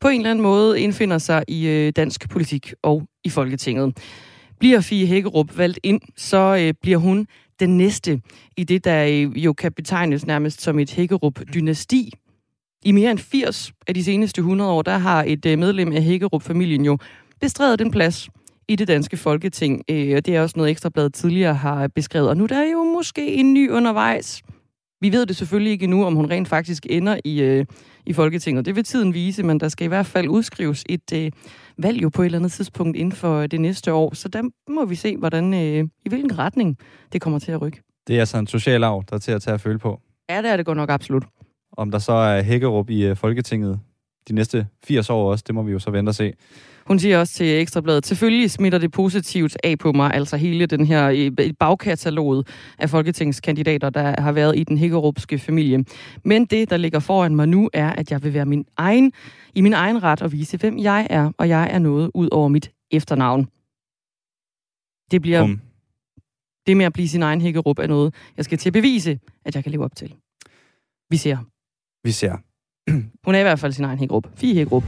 [0.00, 3.98] på en eller anden måde indfinder sig i øh, dansk politik og i Folketinget.
[4.60, 7.26] Bliver Fie Hækkerup valgt ind, så øh, bliver hun
[7.60, 8.20] den næste
[8.56, 12.12] i det, der øh, jo kan betegnes nærmest som et Hækkerup-dynasti.
[12.84, 16.02] I mere end 80 af de seneste 100 år, der har et øh, medlem af
[16.02, 16.98] Hækkerup-familien jo
[17.40, 18.28] bestredet den plads
[18.68, 19.82] i det danske folketing.
[19.90, 22.28] Øh, og det er også noget Ekstrabladet tidligere har beskrevet.
[22.28, 24.42] Og nu der er jo måske en ny undervejs.
[25.00, 27.66] Vi ved det selvfølgelig ikke endnu, om hun rent faktisk ender i, øh,
[28.06, 28.64] i Folketinget.
[28.64, 31.32] Det vil tiden vise, men der skal i hvert fald udskrives et øh,
[31.78, 34.14] valg jo på et eller andet tidspunkt inden for det næste år.
[34.14, 36.78] Så der må vi se, hvordan, øh, i hvilken retning
[37.12, 37.82] det kommer til at rykke.
[38.06, 40.00] Det er altså en social arv, der er til at tage at føle på.
[40.30, 41.24] Ja, det er det godt nok absolut.
[41.76, 43.80] Om der så er Hækkerup i øh, Folketinget
[44.28, 46.32] de næste 80 år også, det må vi jo så vente og se.
[46.90, 50.86] Hun siger også til Ekstrabladet, selvfølgelig smitter det positivt af på mig, altså hele den
[50.86, 52.48] her bagkataloget
[52.78, 55.84] af folketingskandidater, der har været i den hækkerupske familie.
[56.24, 59.12] Men det, der ligger foran mig nu, er, at jeg vil være min egen,
[59.54, 62.48] i min egen ret og vise, hvem jeg er, og jeg er noget ud over
[62.48, 63.44] mit efternavn.
[65.10, 65.42] Det bliver...
[65.42, 65.60] Um.
[66.66, 69.54] Det med at blive sin egen hækkerup er noget, jeg skal til at bevise, at
[69.54, 70.14] jeg kan leve op til.
[71.10, 71.36] Vi ser.
[72.04, 72.36] Vi ser.
[73.24, 74.38] Hun er i hvert fald sin egen hækkerup.
[74.38, 74.84] Fie hækkerup.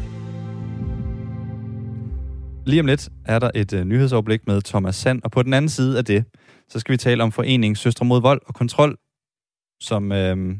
[2.66, 5.68] Lige om lidt er der et uh, nyhedsoverblik med Thomas Sand, og på den anden
[5.68, 6.24] side af det,
[6.68, 8.96] så skal vi tale om foreningen Søstre mod vold og kontrol,
[9.80, 10.56] som, uh,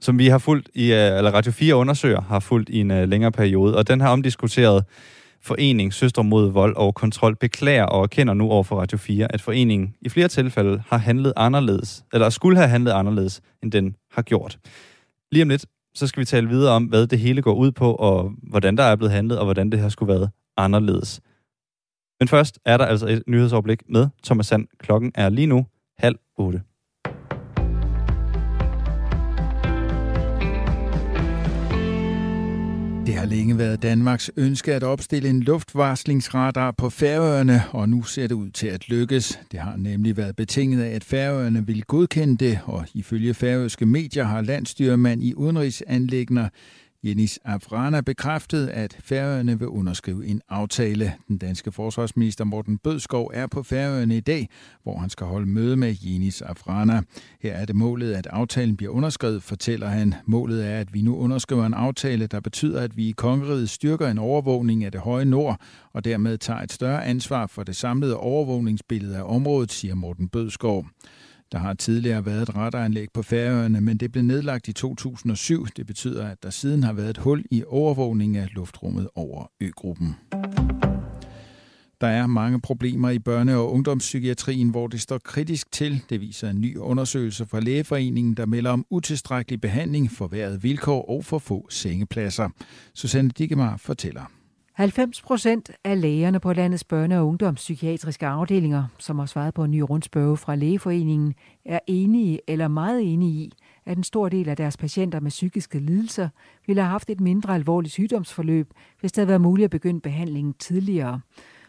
[0.00, 3.02] som vi har fulgt i, uh, eller Radio 4 undersøger, har fulgt i en uh,
[3.02, 3.76] længere periode.
[3.76, 4.84] Og den har omdiskuteret
[5.42, 9.40] forening Søstre mod vold og kontrol beklager og erkender nu over for Radio 4, at
[9.40, 14.22] foreningen i flere tilfælde har handlet anderledes, eller skulle have handlet anderledes, end den har
[14.22, 14.58] gjort.
[15.32, 17.94] Lige om lidt, så skal vi tale videre om, hvad det hele går ud på,
[17.94, 21.20] og hvordan der er blevet handlet, og hvordan det har skulle været anderledes.
[22.20, 24.68] Men først er der altså et nyhedsoverblik med Thomas Sand.
[24.78, 25.66] Klokken er lige nu
[25.98, 26.62] halv otte.
[33.06, 38.26] Det har længe været Danmarks ønske at opstille en luftvarslingsradar på Færøerne, og nu ser
[38.26, 39.40] det ud til at lykkes.
[39.52, 44.24] Det har nemlig været betinget af, at Færøerne vil godkende det, og ifølge færøske medier
[44.24, 46.48] har landstyrmand i udenrigsanlægner
[47.04, 51.12] Jenis Afrana bekræftede, at Færøerne vil underskrive en aftale.
[51.28, 54.48] Den danske forsvarsminister Morten Bødskov er på Færøerne i dag,
[54.82, 57.02] hvor han skal holde møde med Jenis Afrana.
[57.40, 60.14] Her er det målet, at aftalen bliver underskrevet, fortæller han.
[60.26, 64.08] Målet er, at vi nu underskriver en aftale, der betyder, at vi i kongeriget styrker
[64.08, 65.60] en overvågning af det høje nord,
[65.92, 70.86] og dermed tager et større ansvar for det samlede overvågningsbillede af området, siger Morten Bødskov.
[71.56, 75.66] Der har tidligere været et radaranlæg på Færøerne, men det blev nedlagt i 2007.
[75.76, 80.16] Det betyder, at der siden har været et hul i overvågning af luftrummet over øgruppen.
[82.00, 86.02] Der er mange problemer i børne- og ungdomspsykiatrien, hvor det står kritisk til.
[86.10, 91.24] Det viser en ny undersøgelse fra Lægeforeningen, der melder om utilstrækkelig behandling, forværret vilkår og
[91.24, 92.48] for få sengepladser.
[92.94, 94.35] Susanne Dikemar fortæller.
[94.76, 99.70] 90 procent af lægerne på landets børne- og ungdomspsykiatriske afdelinger, som har svaret på en
[99.70, 101.34] ny rundspørge fra Lægeforeningen,
[101.64, 103.52] er enige eller meget enige i,
[103.86, 106.28] at en stor del af deres patienter med psykiske lidelser
[106.66, 110.54] ville have haft et mindre alvorligt sygdomsforløb, hvis det havde været muligt at begynde behandlingen
[110.54, 111.20] tidligere.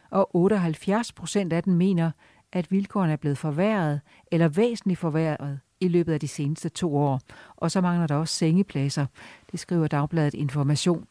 [0.10, 2.12] Og 78 procent af dem mener,
[2.52, 7.20] at vilkårene er blevet forværret eller væsentligt forværret i løbet af de seneste to år.
[7.56, 9.06] Og så mangler der også sengepladser.
[9.52, 11.06] Det skriver Dagbladet Information.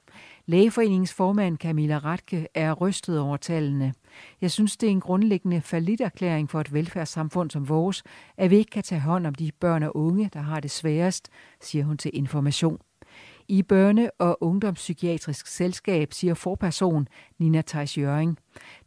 [0.49, 3.95] Lægeforeningens formand Camilla Ratke er rystet over tallene.
[4.41, 8.03] Jeg synes, det er en grundlæggende falliterklæring for et velfærdssamfund som vores,
[8.37, 11.29] at vi ikke kan tage hånd om de børn og unge, der har det sværest,
[11.61, 12.79] siger hun til Information.
[13.49, 18.39] I Børne- og Ungdomspsykiatrisk Selskab siger forperson Nina Theis Jøring.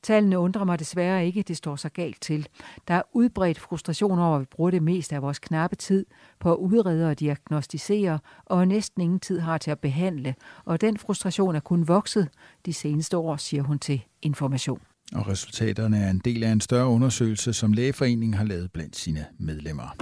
[0.04, 2.48] Tallene undrer mig desværre ikke, det står så galt til.
[2.88, 6.06] Der er udbredt frustration over, at vi bruger det meste af vores knappe tid
[6.40, 10.36] på at udrede og diagnostisere, og næsten ingen tid har til at behandle.
[10.66, 12.30] Og den frustration er kun vokset
[12.66, 14.80] de seneste år, siger hun til Information.
[15.16, 19.26] Og resultaterne er en del af en større undersøgelse, som Lægeforeningen har lavet blandt sine
[19.40, 19.96] medlemmer.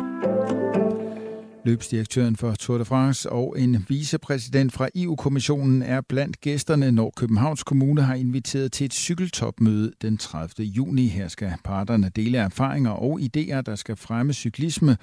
[1.70, 7.64] Løbsdirektøren for Tour de France og en vicepræsident fra EU-kommissionen er blandt gæsterne, når Københavns
[7.64, 10.66] Kommune har inviteret til et cykeltopmøde den 30.
[10.78, 11.06] juni.
[11.18, 14.94] Her skal parterne dele erfaringer og idéer, der skal fremme cyklisme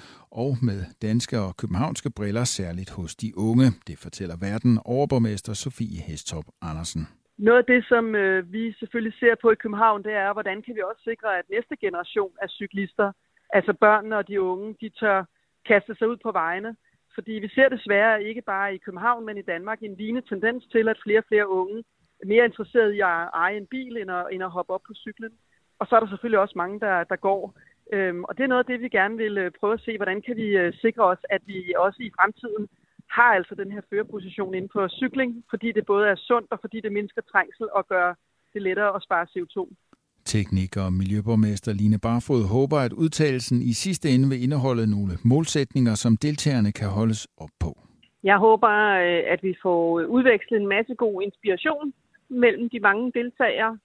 [0.44, 3.66] og med danske og københavnske briller, særligt hos de unge.
[3.88, 7.02] Det fortæller verden overborgmester Sofie Hestop Andersen.
[7.38, 10.74] Noget af det, som øh, vi selvfølgelig ser på i København, det er, hvordan kan
[10.74, 13.12] vi også sikre, at næste generation af cyklister,
[13.56, 15.20] altså børnene og de unge, de tør
[15.68, 16.76] kaste sig ud på vejene.
[17.14, 20.88] Fordi vi ser desværre ikke bare i København, men i Danmark en lignende tendens til,
[20.88, 21.84] at flere og flere unge
[22.22, 24.94] er mere interesserede i at eje en bil, end at, end at hoppe op på
[24.94, 25.32] cyklen.
[25.78, 27.54] Og så er der selvfølgelig også mange, der, der går.
[27.92, 30.22] Øhm, og det er noget af det, vi gerne vil øh, prøve at se, hvordan
[30.22, 32.68] kan vi øh, sikre os, at vi også i fremtiden
[33.10, 36.80] har altså den her førerposition inden på cykling, fordi det både er sundt og fordi
[36.80, 38.14] det mindsker trængsel og gør
[38.52, 39.74] det lettere at spare CO2.
[40.36, 45.94] Teknik- og miljøborgmester Line Barfod håber, at udtalelsen i sidste ende vil indeholde nogle målsætninger,
[45.94, 47.70] som deltagerne kan holdes op på.
[48.30, 48.72] Jeg håber,
[49.04, 49.80] øh, at vi får
[50.16, 51.92] udvekslet en masse god inspiration
[52.28, 53.78] mellem de mange deltagere.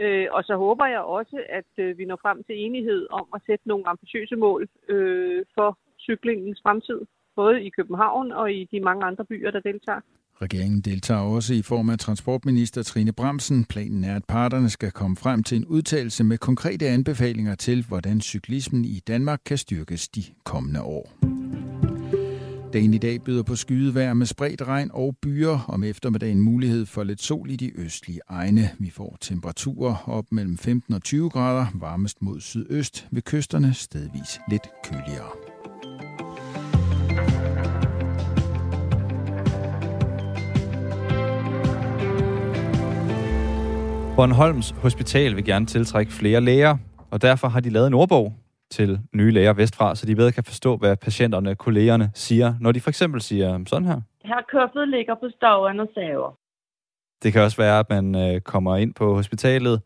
[0.00, 3.42] Øh, og så håber jeg også, at øh, vi når frem til enighed om at
[3.46, 4.68] sætte nogle ambitiøse mål
[5.56, 7.00] for cyklingens fremtid,
[7.36, 10.00] både i København og i de mange andre byer, der deltager.
[10.42, 13.64] Regeringen deltager også i form af transportminister Trine Bremsen.
[13.64, 18.20] Planen er, at parterne skal komme frem til en udtalelse med konkrete anbefalinger til, hvordan
[18.20, 21.12] cyklismen i Danmark kan styrkes de kommende år.
[22.72, 25.64] Dagen i dag byder på skydevejr med spredt regn og byer.
[25.68, 28.70] Om eftermiddagen mulighed for lidt sol i de østlige egne.
[28.78, 33.06] Vi får temperaturer op mellem 15 og 20 grader, varmest mod sydøst.
[33.10, 35.49] Ved kysterne stedvis lidt køligere.
[44.20, 46.76] Bornholms Hospital vil gerne tiltrække flere læger,
[47.10, 48.32] og derfor har de lavet en ordbog
[48.70, 52.80] til nye læger vestfra, så de bedre kan forstå, hvad patienterne, kollegerne siger, når de
[52.80, 54.00] for eksempel siger sådan her.
[54.24, 56.38] Her køffet ligger på stoven og saver.
[57.22, 59.82] Det kan også være, at man øh, kommer ind på hospitalet,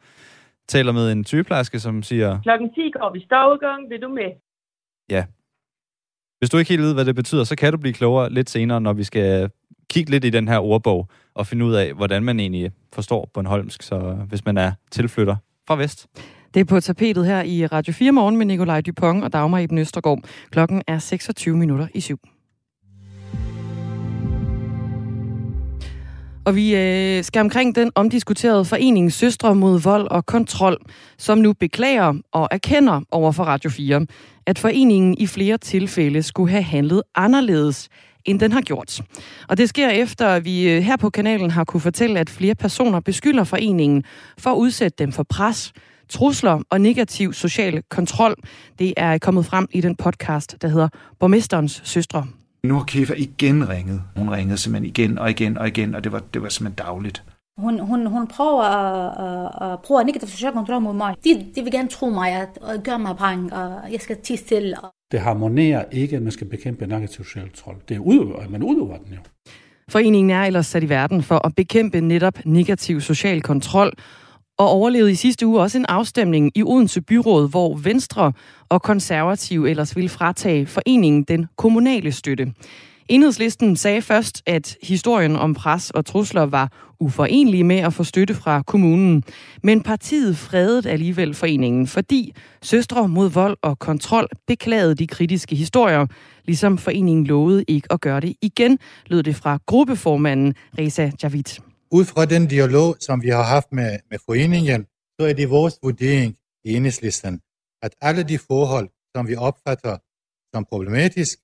[0.69, 2.41] taler med en sygeplejerske, som siger...
[2.43, 4.31] Klokken 10 går vi stovegang, vil du med?
[5.11, 5.25] Ja.
[6.39, 8.81] Hvis du ikke helt ved, hvad det betyder, så kan du blive klogere lidt senere,
[8.81, 9.51] når vi skal
[9.95, 13.83] kigge lidt i den her ordbog og finde ud af, hvordan man egentlig forstår Bornholmsk,
[13.83, 16.07] så øh, hvis man er tilflytter fra vest.
[16.55, 19.79] Det er på tapetet her i Radio 4 morgen med Nikolaj Dupont og Dagmar Eben
[19.79, 20.19] Østergaard.
[20.51, 22.19] Klokken er 26 minutter i syv.
[26.47, 30.77] Og vi øh, skal omkring den omdiskuterede forening Søstre mod vold og kontrol,
[31.19, 34.07] som nu beklager og erkender over for Radio 4,
[34.47, 37.89] at foreningen i flere tilfælde skulle have handlet anderledes,
[38.25, 39.01] end den har gjort.
[39.49, 42.55] Og det sker efter, at vi øh, her på kanalen har kunne fortælle, at flere
[42.55, 44.05] personer beskylder foreningen
[44.39, 45.73] for at udsætte dem for pres,
[46.09, 48.35] trusler og negativ social kontrol.
[48.79, 50.89] Det er kommet frem i den podcast, der hedder
[51.21, 52.27] Borgmesterens Søstre.
[52.65, 54.03] Nu har Kefa igen ringet.
[54.17, 57.23] Hun ringede simpelthen igen og igen og igen, og det var, det var simpelthen dagligt.
[57.59, 61.15] Hun, hun, hun prøver at, at, at bruge negativ social kontrol mod mig.
[61.25, 64.37] De, de vil gerne tro mig, at, at gøre mig bange, og jeg skal tige
[64.37, 64.77] stille.
[65.15, 67.77] Det harmonerer ikke, at man skal bekæmpe negativ social kontrol.
[67.89, 69.19] Det er udøver, man udøver den jo.
[69.89, 73.93] Foreningen er ellers sat i verden for at bekæmpe netop negativ social kontrol,
[74.59, 78.33] og overlevede i sidste uge også en afstemning i Odense Byråd, hvor Venstre
[78.69, 82.53] og Konservative ellers ville fratage foreningen den kommunale støtte.
[83.09, 88.35] Enhedslisten sagde først, at historien om pres og trusler var uforenelig med at få støtte
[88.35, 89.25] fra kommunen.
[89.63, 96.07] Men partiet fredede alligevel foreningen, fordi Søstre mod vold og kontrol beklagede de kritiske historier,
[96.45, 101.61] ligesom foreningen lovede ikke at gøre det igen, lød det fra gruppeformanden Reza Javid.
[101.91, 104.87] Ud fra den dialog, som vi har haft med, med foreningen,
[105.21, 107.41] så er det vores vurdering i enhedslisten,
[107.83, 109.99] at alle de forhold, som vi opfatter
[110.55, 111.39] som problematisk,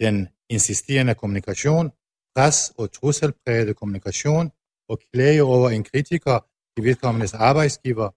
[0.00, 1.90] den insisterende kommunikation,
[2.36, 4.50] pres og trusselpræget kommunikation
[4.88, 6.38] og klage over en kritiker
[6.80, 8.08] i vedkommendes arbejdsgiver,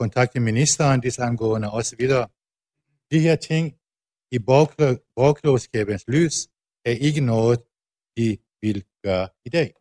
[0.00, 2.08] kontakte ministeren disse angående osv.
[3.10, 3.74] De her ting
[4.32, 6.48] i borgerklogskabens lys
[6.84, 7.60] er ikke noget,
[8.16, 9.74] de vil gøre i dag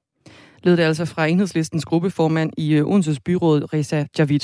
[0.64, 4.40] lød det altså fra enhedslistens gruppeformand i øh, Odenses byråd, Reza Javid.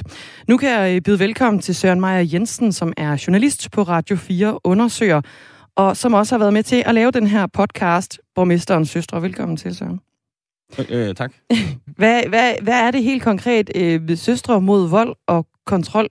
[0.48, 4.16] Nu kan jeg øh, byde velkommen til Søren Meyer Jensen, som er journalist på Radio
[4.16, 5.22] 4, undersøger,
[5.78, 9.22] og som også har været med til at lave den her podcast, Borgmesterens Søstre.
[9.22, 10.00] Velkommen til, Søren.
[10.90, 11.34] Øh, tak.
[12.00, 16.08] hvad, hvad, hvad er det helt konkret, øh, Søstre mod vold og kontrol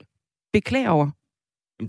[0.52, 1.10] beklager over?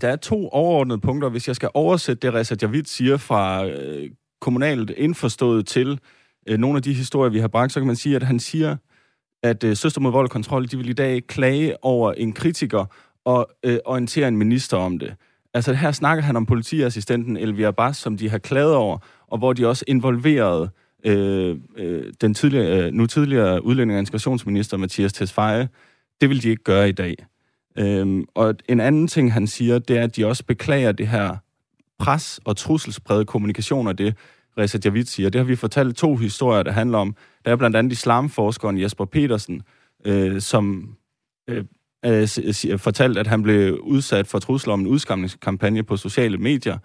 [0.00, 1.28] Der er to overordnede punkter.
[1.28, 4.10] Hvis jeg skal oversætte det, Reza Javid siger fra øh,
[4.40, 6.00] kommunalt indforstået til
[6.48, 8.76] øh, nogle af de historier, vi har bragt, så kan man sige, at han siger,
[9.42, 12.84] at øh, Søster mod vold og kontrol, de vil i dag klage over en kritiker
[13.24, 15.14] og øh, orientere en minister om det.
[15.54, 19.52] Altså her snakker han om politiassistenten Elvira Bas, som de har klaget over, og hvor
[19.52, 20.70] de også involverede
[21.04, 25.68] øh, øh, den tidligere, øh, nu tidligere udlænding- og integrationsminister Mathias Tesfaye.
[26.20, 27.14] Det vil de ikke gøre i dag.
[27.78, 31.36] Øhm, og en anden ting, han siger, det er, at de også beklager det her
[31.98, 34.16] pres og trusselspræget kommunikation og det,
[34.58, 35.30] Reza Javid siger.
[35.30, 37.16] Det har vi fortalt to historier, der handler om.
[37.44, 39.62] Der er blandt andet islamforskeren Jesper Petersen,
[40.04, 40.94] øh, som
[41.48, 41.64] øh,
[42.04, 46.78] øh, fortalt, at han blev udsat for trusler om en udskamningskampagne på sociale medier.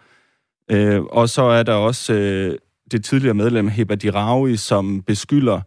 [0.71, 2.57] Øh, og så er der også øh,
[2.91, 5.61] det tidligere medlem Heba Dirawi, som beskylder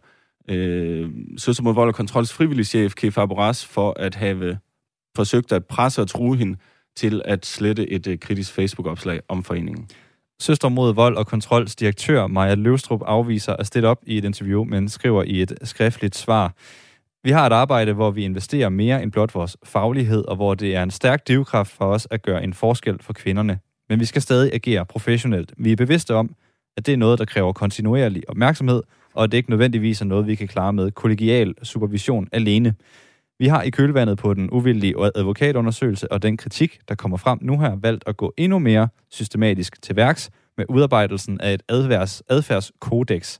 [0.49, 4.57] øh, Søster mod vold og kontrols frivillige chef Kef Aboras for at have
[5.15, 6.57] forsøgt at presse og true hende
[6.95, 9.87] til at slette et øh, kritisk Facebook-opslag om foreningen.
[10.39, 14.63] Søster mod vold og kontrols direktør Maja Løvstrup afviser at stille op i et interview,
[14.63, 16.53] men skriver i et skriftligt svar.
[17.27, 20.75] Vi har et arbejde, hvor vi investerer mere end blot vores faglighed, og hvor det
[20.75, 23.59] er en stærk drivkraft for os at gøre en forskel for kvinderne.
[23.89, 25.53] Men vi skal stadig agere professionelt.
[25.57, 26.35] Vi er bevidste om,
[26.77, 30.27] at det er noget, der kræver kontinuerlig opmærksomhed, og at det ikke nødvendigvis er noget,
[30.27, 32.75] vi kan klare med kollegial supervision alene.
[33.39, 37.59] Vi har i kølvandet på den uvildige advokatundersøgelse og den kritik, der kommer frem nu
[37.59, 43.39] her, valgt at gå endnu mere systematisk til værks med udarbejdelsen af et adfærds, adfærdskodex.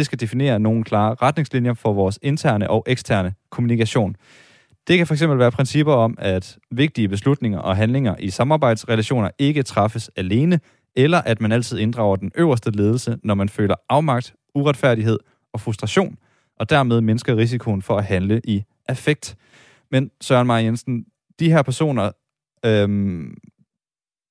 [0.00, 4.16] Det skal definere nogle klare retningslinjer for vores interne og eksterne kommunikation.
[4.88, 10.10] Det kan fx være principper om, at vigtige beslutninger og handlinger i samarbejdsrelationer ikke træffes
[10.16, 10.60] alene,
[10.96, 15.18] eller at man altid inddrager den øverste ledelse, når man føler afmagt, uretfærdighed
[15.52, 16.16] og frustration,
[16.56, 19.36] og dermed mindsker risikoen for at handle i affekt.
[19.90, 21.04] Men Søren Maja Jensen,
[21.40, 22.10] de her personer,
[22.64, 23.36] øhm,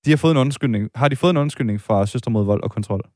[0.05, 0.89] de har fået en undskyldning.
[0.95, 3.09] Har de fået en undskyldning fra Søster mod vold og kontrol?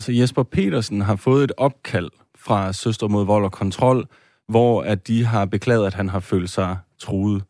[0.00, 4.06] Så Jesper Petersen har fået et opkald fra Søster mod vold og kontrol,
[4.48, 7.42] hvor at de har beklaget, at han har følt sig truet.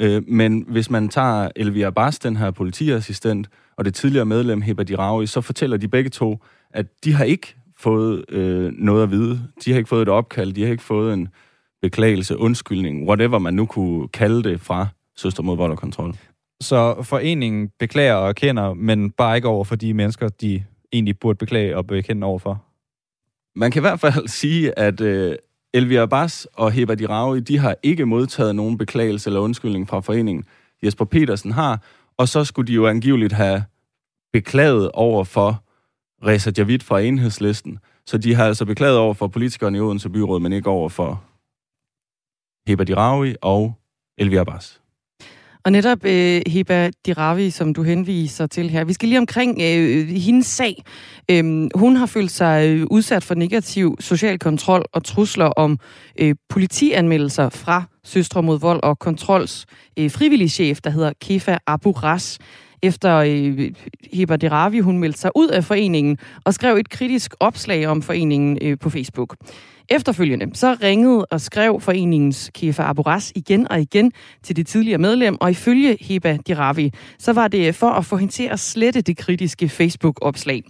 [0.00, 4.82] Øh, men hvis man tager Elvira Bas, den her politiassistent, og det tidligere medlem Heba
[4.82, 6.38] Dirawi, så fortæller de begge to,
[6.70, 9.40] at de har ikke fået øh, noget at vide.
[9.64, 11.28] De har ikke fået et opkald, de har ikke fået en
[11.82, 14.86] beklagelse, undskyldning, whatever man nu kunne kalde det fra
[15.16, 16.14] Søster mod vold og kontrol.
[16.60, 21.36] Så foreningen beklager og erkender, men bare ikke over for de mennesker, de egentlig burde
[21.36, 22.64] beklage og bekende overfor?
[23.56, 25.36] Man kan i hvert fald sige, at øh,
[25.74, 30.44] Elvira Bas og Heba Dirawi, de har ikke modtaget nogen beklagelse eller undskyldning fra foreningen.
[30.82, 31.82] Jesper Petersen har,
[32.16, 33.64] og så skulle de jo angiveligt have
[34.32, 35.64] beklaget over for
[36.26, 37.78] Reza Javid fra enhedslisten.
[38.06, 41.24] Så de har altså beklaget over for politikerne i Odense Byråd, men ikke over for
[42.66, 43.74] Heba Dirawi og
[44.18, 44.80] Elvia Abbas.
[45.64, 50.08] Og netop øh, Heba Diravi, som du henviser til her, vi skal lige omkring øh,
[50.08, 50.82] hendes sag.
[51.30, 55.78] Øhm, hun har følt sig øh, udsat for negativ social kontrol og trusler om
[56.20, 59.66] øh, politianmeldelser fra Søstre mod Vold og Kontrols
[59.98, 62.38] øh, frivillige chef, der hedder Kefa Abu Ras
[62.82, 63.70] efter øh,
[64.12, 68.58] Heba Diravi, hun meldte sig ud af foreningen og skrev et kritisk opslag om foreningen
[68.62, 69.36] øh, på Facebook.
[69.90, 74.12] Efterfølgende så ringede og skrev foreningens Kefa Aboras igen og igen
[74.42, 78.32] til det tidligere medlem, og ifølge Heba Diravi, så var det for at få hende
[78.32, 80.62] til at slette det kritiske Facebook-opslag.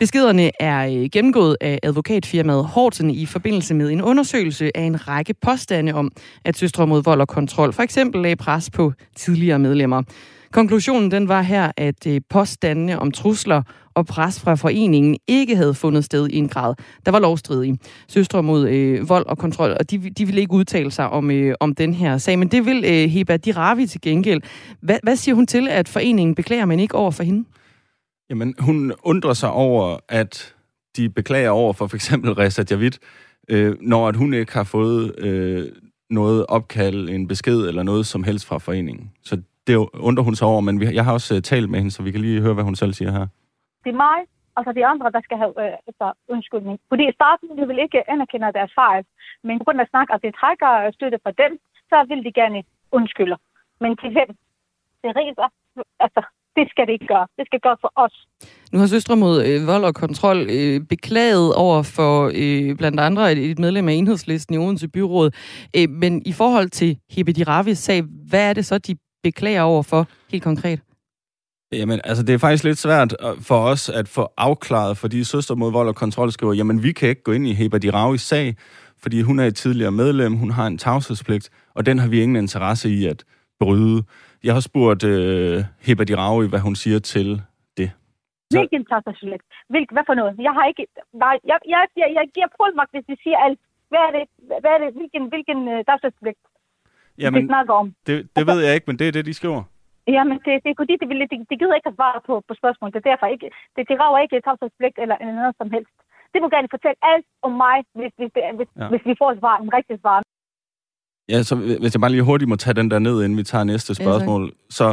[0.00, 5.34] Beskederne er øh, gennemgået af advokatfirmaet Horten i forbindelse med en undersøgelse af en række
[5.42, 6.10] påstande om,
[6.44, 10.02] at Søstre mod vold og kontrol for eksempel lagde pres på tidligere medlemmer.
[10.52, 13.62] Konklusionen den var her, at øh, påstandene om trusler
[13.94, 16.74] og pres fra foreningen ikke havde fundet sted i en grad,
[17.06, 17.78] der var lovstridig.
[18.08, 21.54] Søstre mod øh, vold og kontrol, og de, de ville ikke udtale sig om, øh,
[21.60, 24.42] om den her sag, men det vil øh, Heba Diravi til gengæld.
[24.80, 27.44] Hva, hvad siger hun til, at foreningen beklager, men ikke over for hende?
[28.30, 30.54] Jamen, hun undrer sig over, at
[30.96, 32.92] de beklager over for for eksempel Reza Javid,
[33.48, 35.68] øh, når at hun ikke har fået øh,
[36.10, 39.10] noget opkald, en besked eller noget som helst fra foreningen.
[39.24, 39.36] Så
[39.66, 42.02] det undrer hun sig over, men vi, jeg har også uh, talt med hende, så
[42.02, 43.26] vi kan lige høre, hvad hun selv siger her.
[43.84, 44.18] Det er mig,
[44.56, 46.76] altså de andre, der skal have øh, altså, undskyldning.
[46.90, 49.04] Fordi i starten, de vil ikke anerkende deres fejl,
[49.46, 51.52] men på grund af snak, at det trækker øh, støtte fra dem,
[51.90, 52.60] så vil de gerne
[52.96, 53.36] undskylde.
[53.82, 54.30] Men til hvem?
[55.02, 55.48] Det riser.
[56.04, 56.22] Altså,
[56.56, 57.26] det skal det ikke gøre.
[57.38, 58.16] Det skal gøre for os.
[58.72, 63.32] Nu har Søstre mod øh, vold og kontrol øh, beklaget over for øh, blandt andre
[63.32, 65.30] et, et medlem af enhedslisten i Odense Byråd.
[65.76, 69.82] Øh, men i forhold til Hebe Diravis sag, hvad er det så, de beklager over
[69.82, 70.80] for helt konkret?
[71.80, 75.54] Jamen, altså det er faktisk lidt svært øh, for os at få afklaret, fordi Søster
[75.54, 78.54] mod vold og kontrol skriver, jamen vi kan ikke gå ind i Heba Diravis sag,
[79.02, 82.36] fordi hun er et tidligere medlem, hun har en tavshedspligt, og den har vi ingen
[82.36, 83.24] interesse i at
[83.60, 84.02] bryde.
[84.44, 87.42] Jeg har spurgt øh, Heba Dirawi, hvad hun siger til
[87.76, 87.90] det.
[88.50, 88.58] Så...
[88.58, 89.42] Hvilken tavshedspligt?
[89.68, 90.34] Hvilk, hvad for noget?
[90.38, 90.86] Jeg har ikke...
[91.12, 93.60] Nej, jeg, jeg, jeg, jeg giver fuldmagt, hvis de siger alt.
[93.88, 94.24] Hvad er det?
[94.62, 94.90] Hvad er det?
[94.98, 96.38] Hvilken, hvilken uh, tavshedspligt?
[97.18, 97.94] Jamen, det.
[98.06, 99.62] Det, det ved jeg ikke, men det er det, de skriver.
[100.16, 102.52] Jamen, det, det er fordi, de, vil, de, de gider ikke at svare på, på
[102.60, 102.88] spørgsmål.
[102.92, 105.96] Det er derfor ikke, det, de rager ikke tavshedspligt eller, eller noget som helst.
[106.32, 108.88] Det må gerne fortælle alt om mig, hvis, hvis, hvis, ja.
[108.92, 110.22] hvis vi får et svar, en rigtig svar.
[111.32, 113.64] Ja, så hvis jeg bare lige hurtigt må tage den der ned, inden vi tager
[113.64, 114.42] næste spørgsmål.
[114.44, 114.86] Ja, så,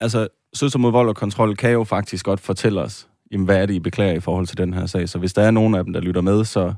[0.00, 3.66] altså, Søster mod vold og kontrol kan jo faktisk godt fortælle os, jamen, hvad er
[3.66, 5.08] det, I beklager i forhold til den her sag.
[5.08, 6.74] Så hvis der er nogen af dem, der lytter med, så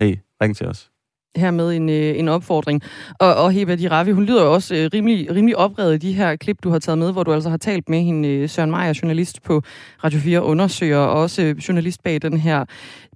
[0.00, 0.91] hey, ring til os
[1.36, 2.82] her med en, øh, en opfordring.
[3.20, 6.36] Og, og Heba Diravi, hun lyder jo også øh, rimelig, rimelig oprevet i de her
[6.36, 8.98] klip, du har taget med, hvor du altså har talt med hende, øh, Søren Meier,
[9.02, 9.62] journalist på
[10.04, 12.64] Radio 4, undersøger, og også øh, journalist bag den her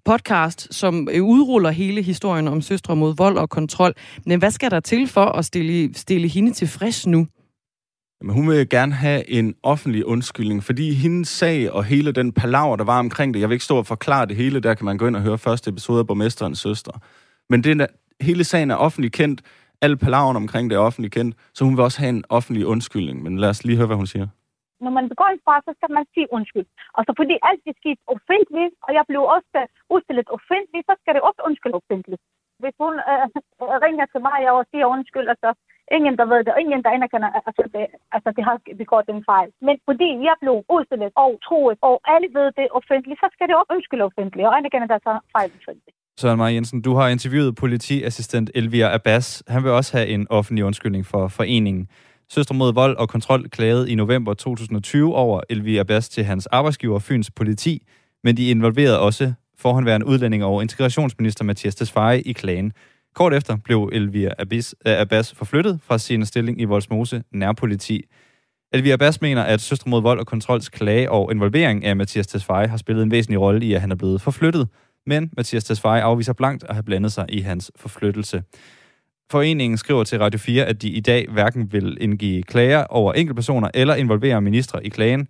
[0.05, 3.95] podcast, som øh, udruller hele historien om søstre mod vold og kontrol.
[4.27, 7.27] Men hvad skal der til for at stille, stille hende tilfreds nu?
[8.23, 12.77] Jamen, hun vil gerne have en offentlig undskyldning, fordi hendes sag og hele den palaver,
[12.77, 14.99] der var omkring det, jeg vil ikke stå og forklare det hele, der kan man
[14.99, 16.93] gå ind og høre første episode af Borgmesterens Søster.
[17.51, 17.87] Men det,
[18.21, 19.43] hele sagen er offentligt kendt,
[19.83, 23.23] alle palaverne omkring det er offentligt kendt, så hun vil også have en offentlig undskyldning.
[23.23, 24.27] Men lad os lige høre, hvad hun siger.
[24.85, 26.67] Når man begår en fejl, så skal man sige undskyld.
[26.97, 29.59] Og så fordi alt det skete offentligt, og jeg blev også
[29.95, 32.23] udstillet offentligt, så skal det også undskyld offentligt.
[32.63, 33.27] Hvis hun øh,
[33.63, 35.51] øh, ringer til mig og siger undskyld, altså
[35.97, 37.85] ingen der ved det, og ingen der anerkender, altså det,
[38.17, 39.51] altså det har begået en fejl.
[39.67, 43.57] Men fordi jeg blev udstillet og troet, og alle ved det offentligt, så skal det
[43.57, 45.97] også undskylde offentligt, og anerkende deres fejl offentligt.
[46.21, 49.43] Søren Marie Jensen, du har interviewet politiassistent Elvira Abbas.
[49.49, 51.89] Han vil også have en offentlig undskyldning for foreningen.
[52.31, 56.99] Søster mod vold og kontrol klagede i november 2020 over Elvira Abbas til hans arbejdsgiver
[56.99, 57.87] Fyns politi,
[58.25, 62.73] men de involverede også forhåndværende udlænding og integrationsminister Mathias Tesfaye i klagen.
[63.15, 68.03] Kort efter blev Elvira Abbas, øh, Abbas forflyttet fra sin stilling i Voldsmose nærpoliti.
[68.73, 72.69] Elvira Abbas mener, at Søster mod vold og kontrols klage og involvering af Mathias Tesfaye
[72.69, 74.69] har spillet en væsentlig rolle i, at han er blevet forflyttet–
[75.07, 78.43] men Mathias Tesfaye afviser blankt at have blandet sig i hans forflyttelse.
[79.31, 83.71] Foreningen skriver til Radio 4, at de i dag hverken vil indgive klager over enkeltpersoner
[83.75, 85.29] eller involvere ministre i klagen,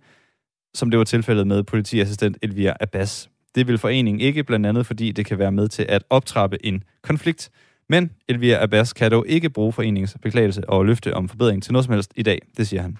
[0.73, 3.29] som det var tilfældet med politiassistent Elvira Abbas.
[3.55, 6.83] Det vil foreningen ikke, blandt andet fordi det kan være med til at optrappe en
[7.01, 7.49] konflikt.
[7.89, 11.85] Men Elvira Abbas kan dog ikke bruge foreningens beklagelse og løfte om forbedring til noget
[11.85, 12.97] som helst i dag, det siger han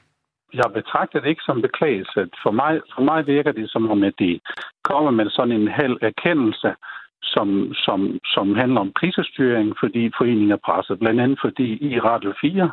[0.54, 2.30] jeg betragter det ikke som beklagelse.
[2.44, 4.40] For mig, for mig virker det som om, at de
[4.84, 6.74] kommer med sådan en hel erkendelse,
[7.22, 11.00] som, som, som handler om krisestyring, fordi foreningen er presset.
[11.00, 12.72] Blandt andet fordi i Radio 4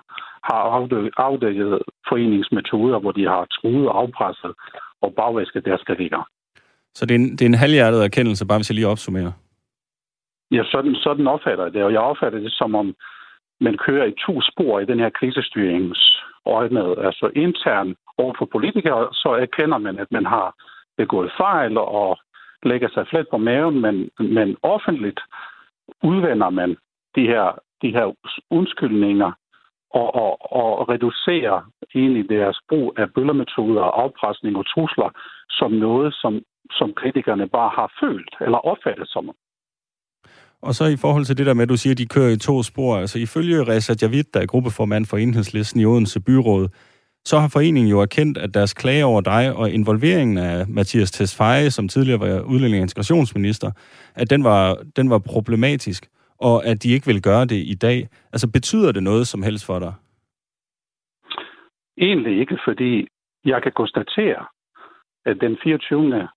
[0.48, 0.60] har
[1.16, 4.52] afdækket foreningsmetoder, hvor de har truet, afpresset
[5.02, 6.28] og bagvæsket deres kritikker.
[6.94, 9.32] Så det er en, det er en halvhjertet erkendelse, bare hvis jeg lige opsummerer.
[10.50, 12.94] Ja, sådan, sådan opfatter jeg det, og jeg opfatter det som om,
[13.60, 15.10] man kører i to spor i den her
[16.44, 17.06] krisestyringens øjne.
[17.06, 20.54] Altså internt over for politikere, så erkender man, at man har
[20.96, 22.18] begået fejl og
[22.62, 25.20] lægger sig flet på maven, men, men offentligt
[26.02, 26.76] udvender man
[27.16, 28.14] de her, de her
[28.50, 29.32] undskyldninger
[29.90, 35.10] og, og, og reducerer egentlig deres brug af bøllermetoder, afpresning og trusler
[35.50, 39.30] som noget, som, som kritikerne bare har følt eller opfattet som.
[40.66, 42.36] Og så i forhold til det der med, at du siger, at de kører i
[42.36, 42.96] to spor.
[42.96, 46.68] Altså ifølge Reza Javid, der er gruppeformand for enhedslisten i Odense Byråd,
[47.24, 51.70] så har foreningen jo erkendt, at deres klage over dig og involveringen af Mathias Tesfaye,
[51.70, 53.70] som tidligere var udlænding og integrationsminister,
[54.14, 56.06] at den var, den var problematisk,
[56.38, 58.08] og at de ikke vil gøre det i dag.
[58.32, 59.94] Altså betyder det noget som helst for dig?
[61.98, 63.06] Egentlig ikke, fordi
[63.44, 64.44] jeg kan konstatere,
[65.26, 66.28] at den 24.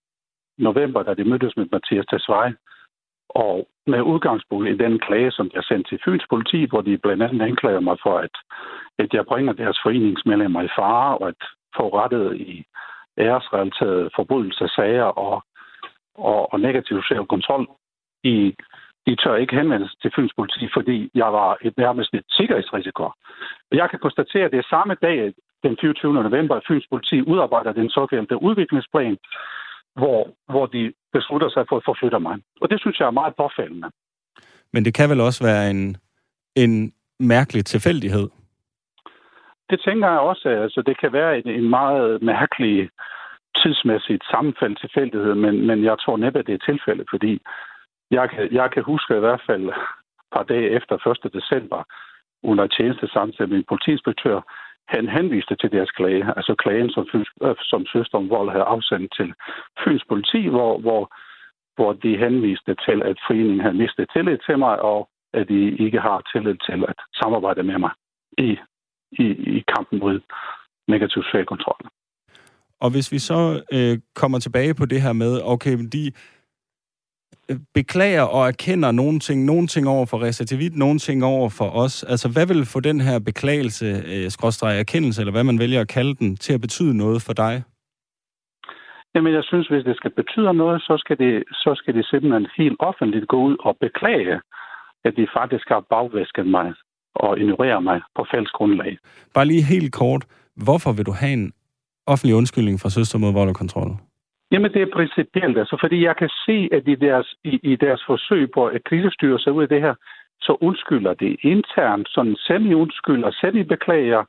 [0.58, 2.56] november, da de mødtes med Mathias Tesfaye,
[3.30, 7.24] og med udgangspunkt i den klage, som jeg sendte til Fyns politi, hvor de blandt
[7.24, 8.36] andet anklager mig for, at,
[9.00, 11.42] at jeg bringer deres foreningsmedlemmer i fare, og at
[11.78, 12.66] få rettet i
[13.18, 15.44] æresrelaterede forbrydelsesager og,
[16.16, 17.68] og, og negativ social kontrol.
[18.24, 18.56] i
[19.08, 23.12] de tør ikke henvende sig til Fyns politi, fordi jeg var et nærmest et sikkerhedsrisiko.
[23.72, 26.14] Jeg kan konstatere, at det er samme dag, den 24.
[26.14, 29.18] november, at Fyns politi udarbejder den såkaldte udviklingsplan,
[29.96, 32.36] hvor, hvor de beslutter sig for at forflytte mig.
[32.61, 33.89] Og det synes jeg er meget påfældende.
[34.74, 35.97] Men det kan vel også være en,
[36.55, 36.74] en
[37.20, 38.28] mærkelig tilfældighed?
[39.70, 40.49] Det tænker jeg også.
[40.49, 42.89] Altså, det kan være en, en meget mærkelig
[43.61, 47.41] tidsmæssigt sammenfald tilfældighed, men, men jeg tror næppe, at det er tilfælde, fordi
[48.11, 49.74] jeg kan, jeg kan huske i hvert fald et
[50.34, 50.95] par dage efter
[51.26, 51.34] 1.
[51.34, 51.84] december,
[52.43, 54.41] under tjeneste samtidig med en politiinspektør,
[54.88, 57.06] han henviste til deres klage, altså klagen, som,
[57.44, 59.34] øh, som søster om vold havde afsendt til
[59.84, 61.02] Fyns politi, hvor, hvor,
[61.76, 66.00] hvor de henviste til, at foreningen havde mistet tillid til mig, og at de ikke
[66.00, 67.92] har tillid til at samarbejde med mig
[68.38, 68.50] i,
[69.12, 69.26] i,
[69.58, 70.20] i kampen mod
[70.88, 71.82] negativ social kontrol.
[72.80, 73.40] Og hvis vi så
[73.74, 76.12] øh, kommer tilbage på det her med, okay, men de,
[77.74, 82.04] beklager og erkender nogle ting, nogle ting over for Resertivit, nogle ting over for os.
[82.04, 85.88] Altså, hvad vil få den her beklagelse, øh, skråstreg erkendelse, eller hvad man vælger at
[85.88, 87.64] kalde den, til at betyde noget for dig?
[89.16, 92.48] Jamen, jeg synes, hvis det skal betyde noget, så skal det, så skal det simpelthen
[92.58, 94.42] helt offentligt gå ud og beklage,
[95.06, 96.74] at de faktisk har bagvæsket mig
[97.16, 98.98] og ignoreret mig på falsk grundlag.
[99.34, 100.26] Bare lige helt kort.
[100.56, 101.54] Hvorfor vil du have en
[102.08, 103.92] offentlig undskyldning fra Søster mod vold og kontrol?
[104.52, 108.04] Jamen, det er principielt, altså, fordi jeg kan se, at i deres, i, i deres
[108.06, 109.95] forsøg på at krisestyre sig ud af det her,
[110.41, 114.24] så undskylder det internt, sådan semi-undskylder, semi-beklager,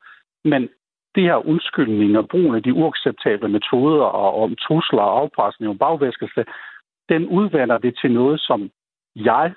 [0.44, 0.68] men
[1.16, 6.44] de her undskyldninger, brugen af de uacceptable metoder og om trusler og afpresning og bagvæskelse,
[7.08, 8.70] den udvander det til noget, som
[9.14, 9.54] jeg,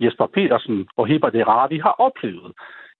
[0.00, 2.52] Jesper Petersen og Heber de Radi har oplevet.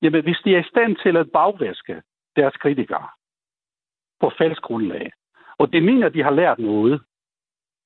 [0.03, 2.03] Jamen, hvis de er i stand til at bagvæske
[2.37, 3.09] deres kritikere
[4.21, 5.11] på falsk grundlag,
[5.61, 7.01] og det mener, at de har lært noget,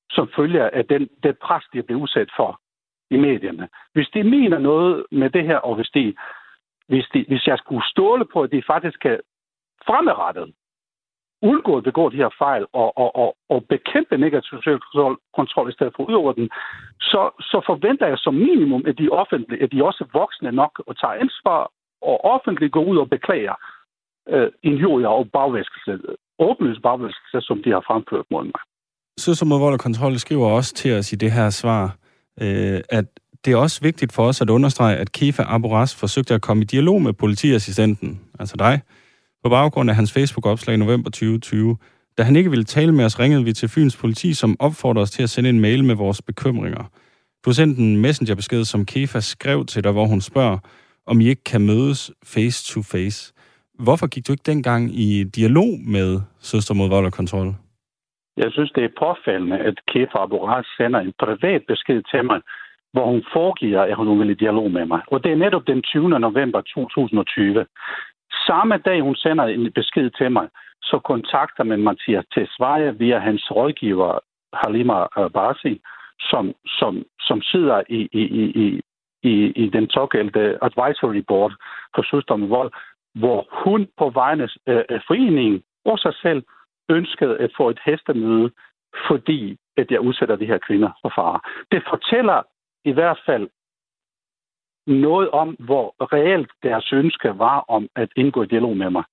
[0.09, 2.61] som følger af den, den pres, de er blevet udsat for
[3.09, 3.69] i medierne.
[3.93, 6.15] Hvis de mener noget med det her, og hvis, de,
[6.87, 9.19] hvis, de, hvis jeg skulle ståle på, at de faktisk kan
[9.87, 10.53] fremadrettet
[11.41, 15.69] undgå at begå de her fejl og, og, og, og bekæmpe negativ social kontrol, kontrol
[15.69, 16.49] i stedet for udover den,
[16.99, 20.83] så, så forventer jeg som minimum, at de, offentlige, at de også er voksne nok
[20.87, 21.71] og tager ansvar
[22.01, 23.55] og offentligt går ud og beklager
[24.29, 25.99] øh, injurier og bagvæskelse
[26.39, 28.61] åbenlyst bagvæskelse, som de har fremført mod mig.
[29.19, 31.95] Søster mod vold og kontrol skriver også til os i det her svar,
[32.41, 33.05] øh, at
[33.45, 36.65] det er også vigtigt for os at understrege, at Kefa Aboras forsøgte at komme i
[36.65, 38.81] dialog med politiassistenten, altså dig,
[39.43, 41.77] på baggrund af hans Facebook-opslag i november 2020.
[42.17, 45.11] Da han ikke ville tale med os, ringede vi til Fyns politi, som opfordrede os
[45.11, 46.83] til at sende en mail med vores bekymringer.
[47.45, 50.57] Du har sendt en messengerbesked, som Kefa skrev til dig, hvor hun spørger,
[51.05, 53.33] om I ikke kan mødes face to face.
[53.79, 57.47] Hvorfor gik du ikke dengang i dialog med Søster mod vold og kontrol?
[58.37, 62.39] Jeg synes, det er påfaldende, at Kefa Aboraz sender en privat besked til mig,
[62.93, 65.01] hvor hun foregiver, at hun vil i dialog med mig.
[65.07, 66.09] Og det er netop den 20.
[66.19, 67.65] november 2020.
[68.47, 70.47] Samme dag, hun sender en besked til mig,
[70.81, 74.19] så kontakter man Mathias Tesvaje via hans rådgiver
[74.53, 74.97] Halima
[75.33, 75.81] Barsi,
[76.19, 78.23] som, som, som sidder i, i,
[78.63, 78.81] i,
[79.23, 81.53] i, i den såkaldte advisory board
[81.95, 82.71] for søster med vold,
[83.15, 86.43] hvor hun på vegne af foreningen og sig selv
[86.89, 88.51] ønskede at få et hestemøde,
[89.07, 91.39] fordi at jeg udsætter de her kvinder for fare.
[91.71, 92.43] Det fortæller
[92.85, 93.49] i hvert fald
[94.87, 99.03] noget om, hvor reelt deres ønske var om at indgå i dialog med mig.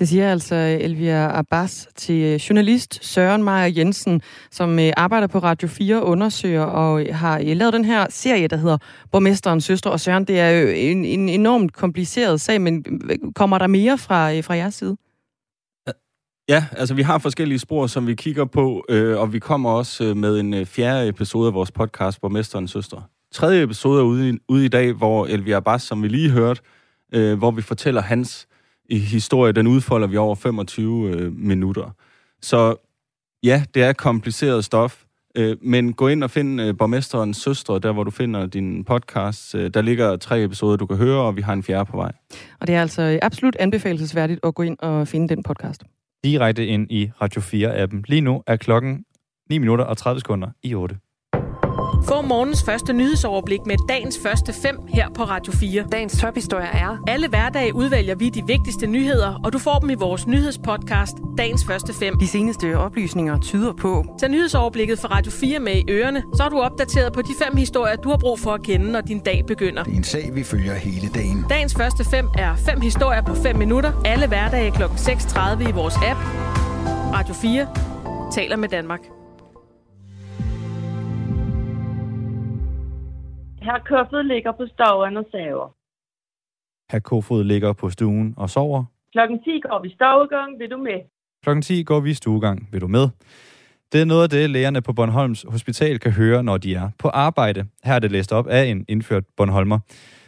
[0.00, 5.38] Det siger altså Elvia Abbas til øh, journalist Søren Meyer Jensen, som øh, arbejder på
[5.38, 8.78] Radio 4, undersøger og øh, har lavet den her serie, der hedder
[9.12, 9.90] Borgmesterens Søstre.
[9.90, 12.84] Og Søren, det er jo en, en enormt kompliceret sag, men
[13.34, 14.96] kommer der mere fra, fra jeres side?
[16.48, 20.04] Ja, altså vi har forskellige spor, som vi kigger på, øh, og vi kommer også
[20.04, 23.02] øh, med en øh, fjerde episode af vores podcast, Borgmesterens Søstre.
[23.32, 26.60] Tredje episode er ude i, ude i dag, hvor Elvia Abbas, som vi lige hørte,
[27.14, 28.46] øh, hvor vi fortæller hans
[28.90, 31.90] i historie, den udfolder vi over 25 øh, minutter.
[32.42, 32.74] Så
[33.42, 35.04] ja, det er kompliceret stof,
[35.36, 39.54] øh, men gå ind og find øh, Borgmesterens Søstre, der hvor du finder din podcast.
[39.54, 42.12] Øh, der ligger tre episoder, du kan høre, og vi har en fjerde på vej.
[42.60, 45.82] Og det er altså absolut anbefalesværdigt at gå ind og finde den podcast.
[46.24, 48.02] Direkte ind i Radio 4-appen.
[48.08, 49.04] Lige nu er klokken
[49.50, 50.96] 9 minutter og 30 sekunder i 8.
[52.04, 55.84] Få morgens første nyhedsoverblik med dagens første fem her på Radio 4.
[55.92, 56.96] Dagens tophistorie er...
[57.08, 61.64] Alle hverdage udvælger vi de vigtigste nyheder, og du får dem i vores nyhedspodcast, dagens
[61.64, 62.18] første fem.
[62.18, 64.04] De seneste oplysninger tyder på...
[64.18, 67.56] Tag nyhedsoverblikket fra Radio 4 med i ørerne, så er du opdateret på de fem
[67.56, 69.84] historier, du har brug for at kende, når din dag begynder.
[69.84, 71.46] Det er en sag, vi følger hele dagen.
[71.48, 73.92] Dagens første fem er fem historier på 5 minutter.
[74.04, 74.82] Alle hverdage kl.
[74.82, 76.20] 6.30 i vores app.
[77.14, 77.66] Radio 4
[78.32, 79.19] taler med Danmark.
[83.62, 85.68] Herr Kofod ligger på stuen og sover.
[86.92, 88.84] Herr Kofod ligger på stuen og sover.
[89.12, 90.60] Klokken 10 går vi stuegang.
[90.60, 91.00] Vil du med?
[91.42, 92.68] Klokken 10 går vi stuegang.
[92.72, 93.08] Vil du med?
[93.92, 97.08] Det er noget af det, lægerne på Bornholms Hospital kan høre, når de er på
[97.08, 97.66] arbejde.
[97.84, 99.78] Her er det læst op af en indført Bornholmer.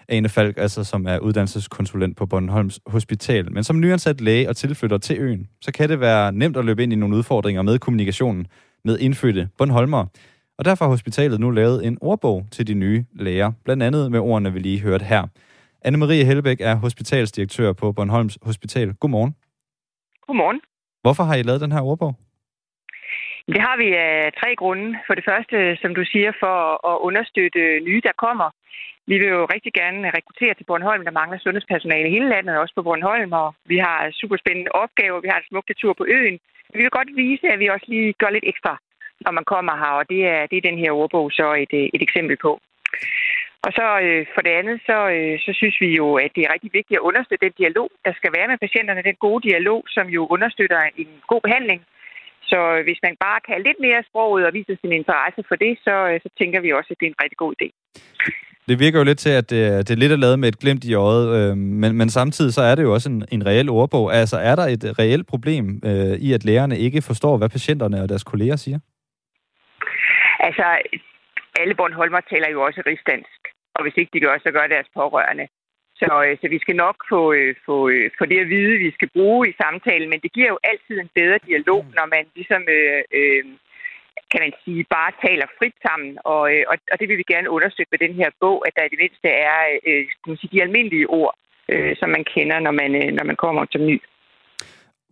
[0.09, 3.53] Ane Falk, altså som er uddannelseskonsulent på Bornholms Hospital.
[3.53, 6.83] Men som nyansat læge og tilflytter til øen, så kan det være nemt at løbe
[6.83, 8.47] ind i nogle udfordringer med kommunikationen
[8.85, 10.07] med indfødte Bornholmer.
[10.59, 14.21] Og derfor har hospitalet nu lavet en ordbog til de nye læger, blandt andet med
[14.21, 15.23] ordene, vi lige hørte her.
[15.87, 18.95] Anne-Marie Hellebæk er hospitalsdirektør på Bornholms Hospital.
[19.01, 19.37] Godmorgen.
[20.27, 20.61] Godmorgen.
[21.05, 22.15] Hvorfor har I lavet den her ordbog?
[23.55, 24.89] Det har vi af tre grunde.
[25.07, 26.57] For det første, som du siger, for
[26.91, 28.49] at understøtte nye, der kommer.
[29.11, 31.05] Vi vil jo rigtig gerne rekruttere til Bornholm.
[31.05, 33.33] Der mangler sundhedspersonale i hele landet, også på Bornholm.
[33.43, 35.21] Og vi har super spændende opgaver.
[35.21, 36.39] Vi har en smuk tur på øen.
[36.75, 38.73] Vi vil godt vise, at vi også lige gør lidt ekstra
[39.27, 41.87] når man kommer her, og det er, det er den her ordbog så et, øh,
[41.95, 42.53] et eksempel på.
[43.67, 46.55] Og så øh, for det andet, så, øh, så synes vi jo, at det er
[46.55, 50.07] rigtig vigtigt at understøtte den dialog, der skal være med patienterne, den gode dialog, som
[50.17, 51.81] jo understøtter en god behandling.
[52.51, 55.73] Så øh, hvis man bare kan lidt mere sproget og vise sin interesse for det,
[55.87, 57.69] så, øh, så tænker vi også, at det er en rigtig god idé.
[58.69, 60.59] Det virker jo lidt til, at øh, det, det er lidt at lavet med et
[60.59, 63.69] glimt i øjet, øh, men, men samtidig så er det jo også en, en reel
[63.69, 64.15] ordbog.
[64.15, 68.09] Altså er der et reelt problem øh, i, at lægerne ikke forstår, hvad patienterne og
[68.09, 68.79] deres kolleger siger?
[70.47, 70.65] Altså,
[71.61, 73.41] alle Bornholmer taler jo også rigsdansk,
[73.75, 75.47] og hvis ikke de gør, så gør deres pårørende.
[76.01, 78.91] Så, øh, så vi skal nok få, øh, få, øh, få det at vide, vi
[78.91, 82.63] skal bruge i samtalen, men det giver jo altid en bedre dialog, når man ligesom,
[82.77, 83.45] øh, øh,
[84.31, 87.51] kan man sige, bare taler frit sammen, og, øh, og, og det vil vi gerne
[87.57, 90.63] understøtte med den her bog, at der i det mindste er øh, man sige, de
[90.63, 91.35] almindelige ord,
[91.73, 93.97] øh, som man kender, når man, øh, når man kommer som ny.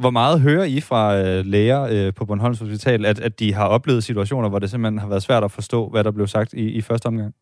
[0.02, 3.66] Hvor meget hører I fra øh, læger øh, på Bornholms Hospital, at, at de har
[3.76, 6.64] oplevet situationer, hvor det simpelthen har været svært at forstå, hvad der blev sagt i,
[6.78, 7.32] i første omgang?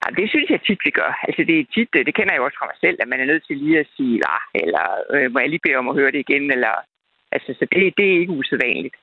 [0.00, 1.12] Ja, det synes jeg tit, vi gør.
[1.26, 3.30] Altså, det er tit, det kender jeg jo også fra mig selv, at man er
[3.30, 6.12] nødt til lige at sige, ah, eller øh, må jeg lige bede om at høre
[6.14, 6.74] det igen, eller...
[7.32, 8.96] Altså, så det, det er ikke usædvanligt.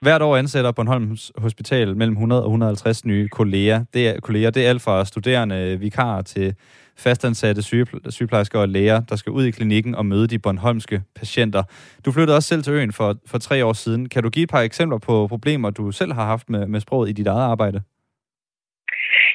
[0.00, 3.84] Hvert år ansætter Bornholms Hospital mellem 100 og 150 nye kolleger.
[3.94, 6.54] Det er, kolleger, det er alt fra studerende vikarer til
[6.98, 7.62] fastansatte
[8.10, 11.62] sygeplejersker og læger, der skal ud i klinikken og møde de bornholmske patienter.
[12.04, 14.08] Du flyttede også selv til øen for, for tre år siden.
[14.08, 17.08] Kan du give et par eksempler på problemer, du selv har haft med, med sproget
[17.08, 17.82] i dit eget arbejde?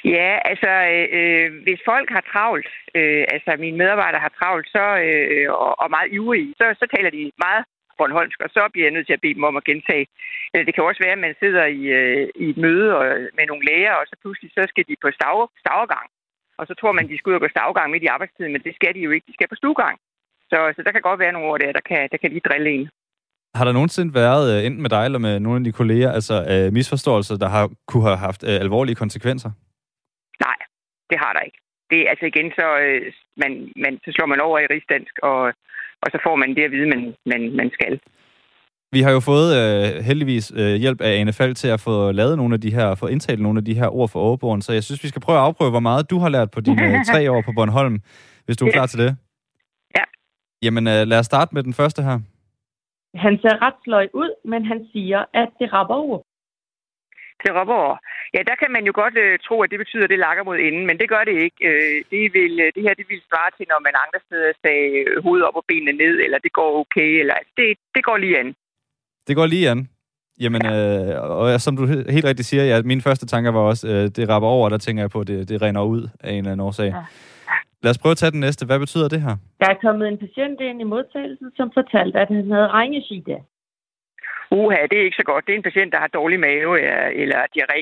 [0.04, 4.84] Ja, altså, øh, øh hvis folk har travlt, øh, altså mine medarbejdere har travlt, så,
[5.06, 7.64] øh, og, og meget ivrige, så, så taler de meget
[7.98, 10.06] Bornholmsk, og så bliver jeg nødt til at bede dem om at gentage.
[10.52, 13.04] Eller det kan også være, at man sidder i, øh, i et møde og,
[13.38, 16.08] med nogle læger, og så pludselig så skal de på stav, stavgang.
[16.62, 18.74] Og så tror man, de skal ud og gå stavgang midt i arbejdstiden, men det
[18.74, 19.26] skal de jo ikke.
[19.28, 19.96] De skal på stuegang.
[20.50, 22.70] Så, så der kan godt være nogle ord der, der kan, der kan lige drille
[22.76, 22.88] en.
[23.58, 26.36] Har der nogensinde været, øh, enten med dig eller med nogle af de kolleger, altså
[26.52, 29.50] uh, misforståelser, der har kunne have haft uh, alvorlige konsekvenser?
[30.46, 30.58] Nej,
[31.10, 31.58] det har der ikke.
[31.90, 32.66] Det altså igen, så,
[33.42, 33.52] man,
[33.84, 35.40] man, så slår man over i rigsdansk, og,
[36.02, 37.02] og så får man det at vide, man,
[37.32, 38.00] man, man skal.
[38.94, 42.36] Vi har jo fået uh, heldigvis uh, hjælp af Anne Falk til at få lavet
[42.36, 44.84] nogle af de her, få indtalt nogle af de her ord for overboren, så jeg
[44.84, 47.28] synes, vi skal prøve at afprøve, hvor meget du har lært på dine uh, tre
[47.32, 48.00] år på Bornholm,
[48.44, 49.16] hvis du er klar til det.
[49.96, 50.04] Ja.
[50.62, 52.18] Jamen, uh, lad os starte med den første her.
[53.14, 56.22] Han ser ret sløj ud, men han siger, at det rapper ord.
[57.42, 57.98] Til Råborg.
[58.34, 60.58] Ja, der kan man jo godt øh, tro, at det betyder, at det lakker mod
[60.58, 61.60] enden, men det gør det ikke.
[61.70, 64.88] Øh, det, vil, øh, det her det vil svare til, når man andre steder sagde
[65.00, 68.16] øh, hovedet op og benene ned, eller det går okay, eller altså, det, det går
[68.16, 68.50] lige an.
[69.26, 69.88] Det går lige an.
[70.40, 71.14] Jamen, ja.
[71.14, 74.28] øh, og som du helt rigtigt siger, ja, mine første tanker var også, øh, det
[74.28, 76.52] rapper over, og der tænker jeg på, at det, det render ud af en eller
[76.52, 76.86] anden årsag.
[76.86, 77.04] Ja.
[77.82, 78.66] Lad os prøve at tage den næste.
[78.66, 79.36] Hvad betyder det her?
[79.60, 83.36] Der er kommet en patient ind i modtagelsen, som fortalte, at han havde regneside.
[84.50, 85.46] Uha, det er ikke så godt.
[85.46, 86.72] Det er en patient, der har dårlig mave
[87.22, 87.80] eller diarré.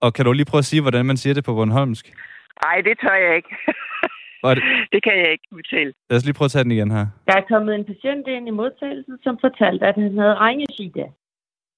[0.00, 2.04] Og kan du lige prøve at sige, hvordan man siger det på Bornholmsk?
[2.64, 3.56] Nej, det tør jeg ikke.
[4.44, 4.62] det?
[4.92, 5.92] det kan jeg ikke fortælle.
[6.10, 7.06] Lad os lige prøve at tage den igen her.
[7.28, 11.04] Der er kommet en patient ind i modtagelsen, som fortalte, at han havde regneside.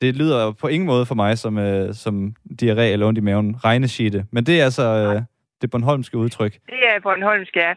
[0.02, 3.56] Det lyder på ingen måde for mig som, øh, som diarré eller ondt i maven.
[3.64, 4.24] Regneside.
[4.32, 5.22] Men det er altså øh,
[5.62, 6.52] det Bornholmske udtryk.
[6.72, 7.72] Det er Bornholmsk, ja.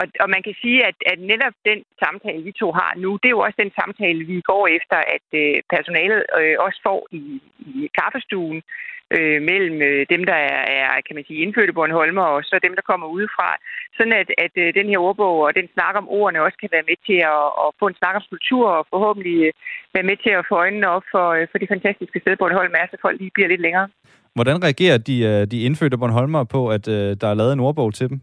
[0.00, 3.28] Og, og man kan sige, at, at netop den samtale, vi to har nu, det
[3.28, 7.22] er jo også den samtale, vi går efter, at øh, personalet øh, også får i,
[7.58, 8.62] i kaffestuen
[9.16, 12.74] øh, mellem øh, dem, der er, er, kan man sige, indfødte Bornholmer, og så dem,
[12.78, 13.48] der kommer udefra.
[13.96, 16.88] Sådan at, at øh, den her ordbog og den snak om ordene også kan være
[16.90, 19.52] med til at, at få en snak om kultur, og forhåbentlig øh,
[19.94, 22.86] være med til at få øjnene op for, øh, for det fantastiske sted, Bornholm er,
[22.90, 23.88] så folk lige bliver lidt længere.
[24.38, 27.90] Hvordan reagerer de, øh, de indfødte Bornholmer på, at øh, der er lavet en ordbog
[27.94, 28.18] til dem?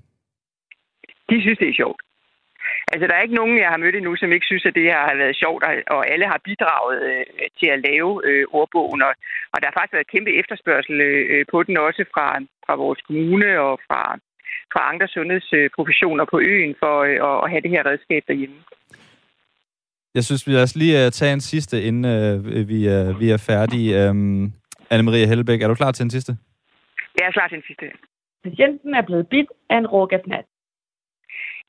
[1.30, 2.02] De synes, det er sjovt.
[2.92, 5.00] Altså, der er ikke nogen, jeg har mødt endnu, som ikke synes, at det her
[5.10, 5.62] har været sjovt,
[5.96, 7.26] og alle har bidraget øh,
[7.60, 9.02] til at lave øh, ordbogen.
[9.08, 9.14] Og,
[9.54, 12.28] og der har faktisk været kæmpe efterspørgsel øh, på den også fra,
[12.66, 14.02] fra vores kommune og fra,
[14.74, 18.58] fra andre sundhedsprofessioner på øen for øh, at have det her redskab derhjemme.
[20.18, 23.42] Jeg synes, vi os lige uh, tage en sidste, inden uh, vi, uh, vi er
[23.50, 24.10] færdige.
[24.10, 24.54] Um,
[24.94, 26.38] Anne-Marie Hellebæk, er du klar til en sidste?
[27.18, 27.86] Jeg er klar til en sidste.
[28.44, 30.46] Patienten er blevet bidt af en rågafnat.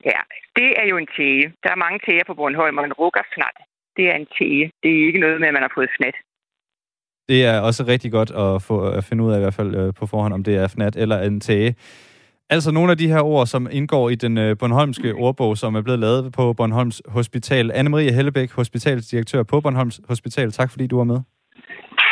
[0.05, 0.19] Ja,
[0.55, 1.53] det er jo en tæge.
[1.63, 3.57] Der er mange tæger på Bornholm, og en ruggerfnat,
[3.97, 4.71] det er en tæge.
[4.83, 6.15] Det er ikke noget med, at man har fået fnat.
[7.29, 9.93] Det er også rigtig godt at, få, at finde ud af i hvert fald øh,
[9.93, 11.75] på forhånd, om det er fnat eller en tæge.
[12.49, 15.81] Altså nogle af de her ord, som indgår i den øh, Bornholmske ordbog, som er
[15.81, 17.71] blevet lavet på Bornholms Hospital.
[17.71, 20.51] Anne-Marie Hellebæk, hospitalsdirektør på Bornholms Hospital.
[20.51, 21.19] Tak fordi du var med.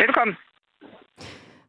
[0.02, 0.36] Velkommen.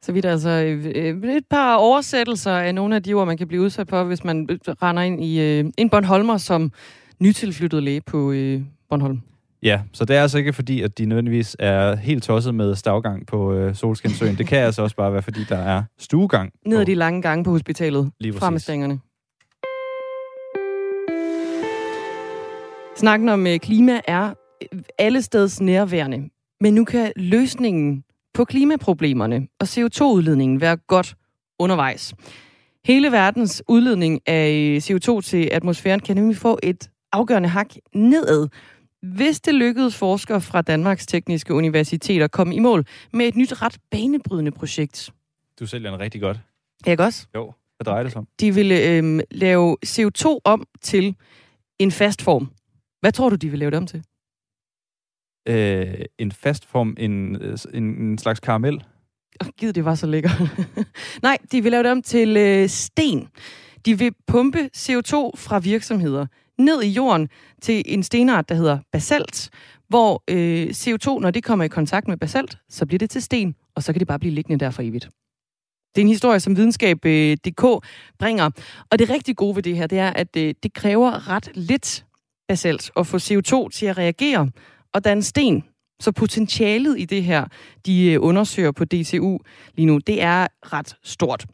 [0.06, 3.62] Så vidt altså øh, et par oversættelser af nogle af de ord, man kan blive
[3.62, 4.48] udsat for, hvis man
[4.82, 6.72] render ind i øh, en Bornholmer som
[7.20, 9.20] nytilflyttet læge på øh, Bornholm.
[9.62, 13.26] Ja, så det er altså ikke fordi, at de nødvendigvis er helt tosset med stavgang
[13.26, 14.38] på øh, Solskinsøen.
[14.38, 16.52] Det kan altså også bare være, fordi der er stuegang.
[16.66, 18.10] Ned ad de lange gange på hospitalet.
[18.20, 18.98] Lige Fra med stængerne.
[22.96, 24.34] Snakken om øh, klima er
[24.98, 26.28] alle steds nærværende.
[26.60, 28.04] Men nu kan løsningen
[28.36, 31.16] på klimaproblemerne og CO2-udledningen være godt
[31.58, 32.14] undervejs.
[32.84, 38.48] Hele verdens udledning af CO2 til atmosfæren kan nemlig få et afgørende hak nedad,
[39.02, 43.62] hvis det lykkedes forskere fra Danmarks Tekniske Universitet at komme i mål med et nyt
[43.62, 45.10] ret banebrydende projekt.
[45.60, 46.38] Du sælger den rigtig godt.
[46.86, 47.26] Jeg også?
[47.34, 48.28] Jo, hvad drejer det sig om?
[48.40, 51.16] De ville øh, lave CO2 om til
[51.78, 52.50] en fast form.
[53.00, 54.04] Hvad tror du, de vil lave det om til?
[55.46, 58.84] Øh, en fast form, en, øh, en, en slags karamel.
[59.40, 60.32] Oh, Gid, det var så lækkert.
[61.22, 63.28] Nej, de vil lave det om til øh, sten.
[63.86, 66.26] De vil pumpe CO2 fra virksomheder
[66.58, 67.28] ned i jorden
[67.62, 69.50] til en stenart, der hedder basalt,
[69.88, 73.54] hvor øh, CO2, når det kommer i kontakt med basalt, så bliver det til sten,
[73.74, 75.08] og så kan det bare blive liggende der for evigt.
[75.94, 77.80] Det er en historie, som videnskab.dk øh,
[78.18, 78.50] bringer.
[78.90, 82.04] Og det rigtig gode ved det her, det er, at øh, det kræver ret lidt
[82.48, 84.50] basalt at få CO2 til at reagere
[84.96, 85.64] og danne sten.
[86.00, 87.44] Så potentialet i det her,
[87.86, 89.38] de øh, undersøger på DTU
[89.74, 91.46] lige nu, det er ret stort.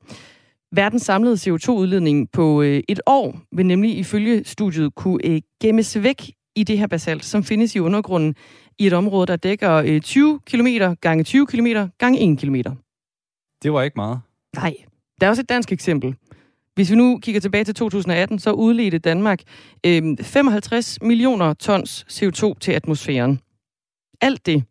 [0.72, 6.32] Verdens samlede CO2-udledning på øh, et år vil nemlig ifølge studiet kunne øh, gemmes væk
[6.56, 8.34] i det her basalt, som findes i undergrunden
[8.78, 10.66] i et område, der dækker 20 km
[11.00, 11.66] gange 20 km
[11.98, 12.54] gange 1 km.
[13.62, 14.20] Det var ikke meget.
[14.56, 14.74] Nej.
[15.20, 16.14] Der er også et dansk eksempel.
[16.74, 19.40] Hvis vi nu kigger tilbage til 2018, så udledte Danmark
[19.86, 23.40] øh, 55 millioner tons CO2 til atmosfæren.
[24.20, 24.64] Alt det,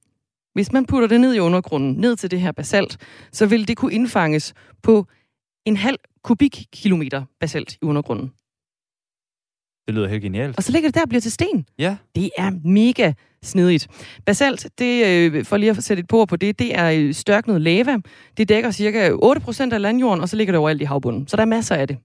[0.53, 2.97] hvis man putter det ned i undergrunden, ned til det her basalt,
[3.31, 5.05] så vil det kunne indfanges på
[5.65, 8.31] en halv kubikkilometer basalt i undergrunden.
[9.87, 10.57] Det lyder helt genialt.
[10.57, 11.65] Og så ligger det der og bliver til sten.
[11.79, 11.95] Ja.
[12.15, 13.13] Det er mega
[13.43, 13.87] snedigt.
[14.25, 17.61] Basalt, det, øh, for lige at sætte et på på det, det er øh, størknet
[17.61, 17.97] lava.
[18.37, 21.27] Det dækker cirka 8% af landjorden, og så ligger det overalt i havbunden.
[21.27, 21.97] Så der er masser af det.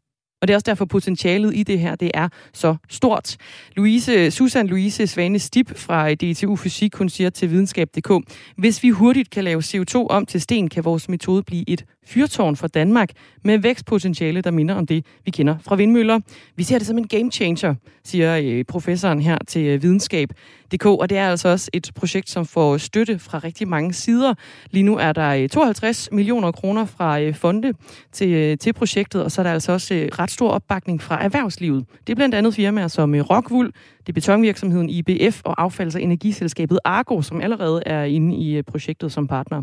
[0.43, 3.37] Og det er også derfor potentialet i det her, det er så stort.
[3.77, 8.12] Louise, Susan Louise Svane Stip fra DTU Fysik, hun siger til videnskab.dk,
[8.57, 12.57] hvis vi hurtigt kan lave CO2 om til sten, kan vores metode blive et fyrtårn
[12.57, 13.11] for Danmark
[13.45, 16.21] med vækstpotentiale, der minder om det, vi kender fra vindmøller.
[16.57, 21.11] Vi ser det som en game changer, siger øh, professoren her til øh, videnskab.dk, og
[21.11, 24.35] det er altså også et projekt, som får støtte fra rigtig mange sider.
[24.71, 27.73] Lige nu er der øh, 52 millioner kroner fra fonde
[28.13, 31.85] til, til projektet, og så er der altså også ret stor opbakning fra erhvervslivet.
[32.07, 33.67] Det er blandt andet firmaer som Rockwool,
[34.01, 39.13] det er betonvirksomheden IBF og affalds- og energiselskabet Argo, som allerede er inde i projektet
[39.13, 39.63] som partner.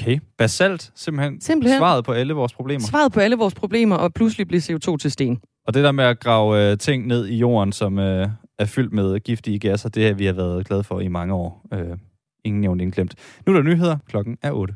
[0.00, 0.18] Okay.
[0.38, 2.86] Basalt, simpelthen, simpelthen svaret på alle vores problemer.
[2.86, 5.40] Svaret på alle vores problemer, og pludselig bliver CO2 til sten.
[5.66, 8.28] Og det der med at grave øh, ting ned i jorden, som øh,
[8.58, 11.66] er fyldt med giftige gasser, det har vi har været glade for i mange år.
[11.72, 11.98] Øh,
[12.44, 13.14] ingen nævnt, ingen glemt.
[13.46, 13.96] Nu er der nyheder.
[14.08, 14.74] Klokken er 8.